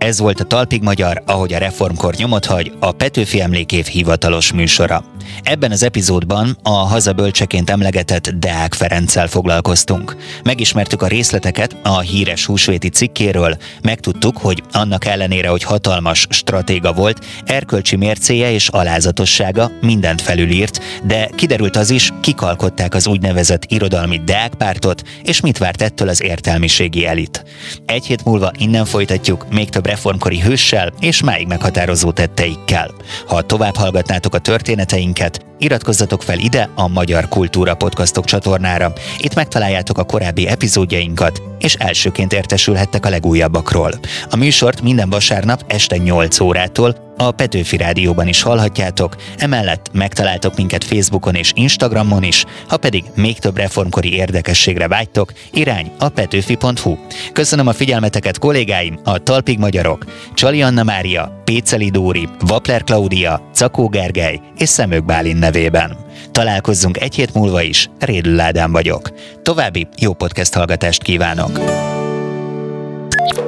Ez 0.00 0.20
volt 0.20 0.40
a 0.40 0.44
Talpig 0.44 0.82
Magyar, 0.82 1.22
ahogy 1.26 1.52
a 1.52 1.58
reformkor 1.58 2.14
nyomot 2.14 2.44
hagy, 2.44 2.72
a 2.78 2.92
Petőfi 2.92 3.40
Emlékév 3.40 3.86
hivatalos 3.86 4.52
műsora. 4.52 5.04
Ebben 5.42 5.70
az 5.70 5.82
epizódban 5.82 6.58
a 6.62 6.70
hazabölcseként 6.70 7.70
emlegetett 7.70 8.28
Deák 8.28 8.74
Ferenccel 8.74 9.26
foglalkoztunk. 9.26 10.16
Megismertük 10.42 11.02
a 11.02 11.06
részleteket 11.06 11.76
a 11.82 12.00
híres 12.00 12.46
húsvéti 12.46 12.88
cikkéről, 12.88 13.56
megtudtuk, 13.82 14.36
hogy 14.36 14.62
annak 14.72 15.04
ellenére, 15.04 15.48
hogy 15.48 15.62
hatalmas 15.62 16.26
stratéga 16.30 16.92
volt, 16.92 17.24
erkölcsi 17.44 17.96
mércéje 17.96 18.52
és 18.52 18.68
alázatossága 18.68 19.70
mindent 19.80 20.20
felülírt, 20.20 20.80
de 21.04 21.30
kiderült 21.34 21.76
az 21.76 21.90
is, 21.90 22.10
kikalkották 22.20 22.94
az 22.94 23.06
úgynevezett 23.06 23.64
irodalmi 23.68 24.20
Deák 24.24 24.54
pártot, 24.54 25.02
és 25.22 25.40
mit 25.40 25.58
várt 25.58 25.82
ettől 25.82 26.08
az 26.08 26.22
értelmiségi 26.22 27.06
elit. 27.06 27.44
Egy 27.86 28.06
hét 28.06 28.24
múlva 28.24 28.52
innen 28.58 28.84
folytatjuk, 28.84 29.46
még 29.50 29.68
több 29.68 29.86
reformkori 29.86 30.40
hőssel 30.40 30.92
és 31.00 31.22
máig 31.22 31.46
meghatározó 31.46 32.10
tetteikkel. 32.10 32.90
Ha 33.26 33.42
tovább 33.42 33.76
hallgatnátok 33.76 34.34
a 34.34 34.38
történeteink 34.38 35.09
minket, 35.10 35.44
iratkozzatok 35.58 36.22
fel 36.22 36.38
ide 36.38 36.68
a 36.74 36.88
Magyar 36.88 37.28
Kultúra 37.28 37.74
Podcastok 37.74 38.24
csatornára. 38.24 38.92
Itt 39.18 39.34
megtaláljátok 39.34 39.98
a 39.98 40.04
korábbi 40.04 40.48
epizódjainkat, 40.48 41.42
és 41.58 41.74
elsőként 41.74 42.32
értesülhettek 42.32 43.06
a 43.06 43.08
legújabbakról. 43.08 43.92
A 44.30 44.36
műsort 44.36 44.82
minden 44.82 45.10
vasárnap 45.10 45.64
este 45.66 45.96
8 45.96 46.40
órától 46.40 47.09
a 47.20 47.30
Petőfi 47.30 47.76
Rádióban 47.76 48.28
is 48.28 48.42
hallhatjátok, 48.42 49.16
emellett 49.36 49.90
megtaláltok 49.92 50.56
minket 50.56 50.84
Facebookon 50.84 51.34
és 51.34 51.52
Instagramon 51.54 52.22
is, 52.22 52.44
ha 52.68 52.76
pedig 52.76 53.04
még 53.14 53.38
több 53.38 53.56
reformkori 53.56 54.14
érdekességre 54.14 54.88
vágytok, 54.88 55.32
irány 55.52 55.92
a 55.98 56.08
petőfi.hu. 56.08 56.96
Köszönöm 57.32 57.66
a 57.66 57.72
figyelmeteket 57.72 58.38
kollégáim, 58.38 58.98
a 59.04 59.18
Talpig 59.18 59.58
Magyarok, 59.58 60.04
Csali 60.34 60.62
Anna 60.62 60.82
Mária, 60.82 61.42
Péceli 61.44 61.90
Dóri, 61.90 62.28
Vapler 62.38 62.84
Klaudia, 62.84 63.48
Cakó 63.54 63.88
Gergely 63.88 64.40
és 64.58 64.68
Szemők 64.68 65.04
Bálin 65.04 65.36
nevében. 65.36 65.96
Találkozzunk 66.32 67.00
egy 67.00 67.14
hét 67.14 67.34
múlva 67.34 67.62
is, 67.62 67.90
Rédül 67.98 68.40
Ádám 68.40 68.72
vagyok. 68.72 69.10
További 69.42 69.88
jó 69.98 70.12
podcast 70.12 70.54
hallgatást 70.54 71.02
kívánok! 71.02 71.88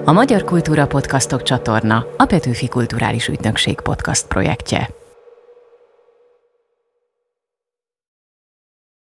A 0.04 0.12
Magyar 0.12 0.44
Kultúra 0.44 0.86
Podcastok 0.86 1.42
csatorna 1.42 2.06
a 2.16 2.24
Petőfi 2.24 2.68
Kulturális 2.68 3.28
Ügynökség 3.28 3.80
podcast 3.80 4.26
projektje. 4.26 5.01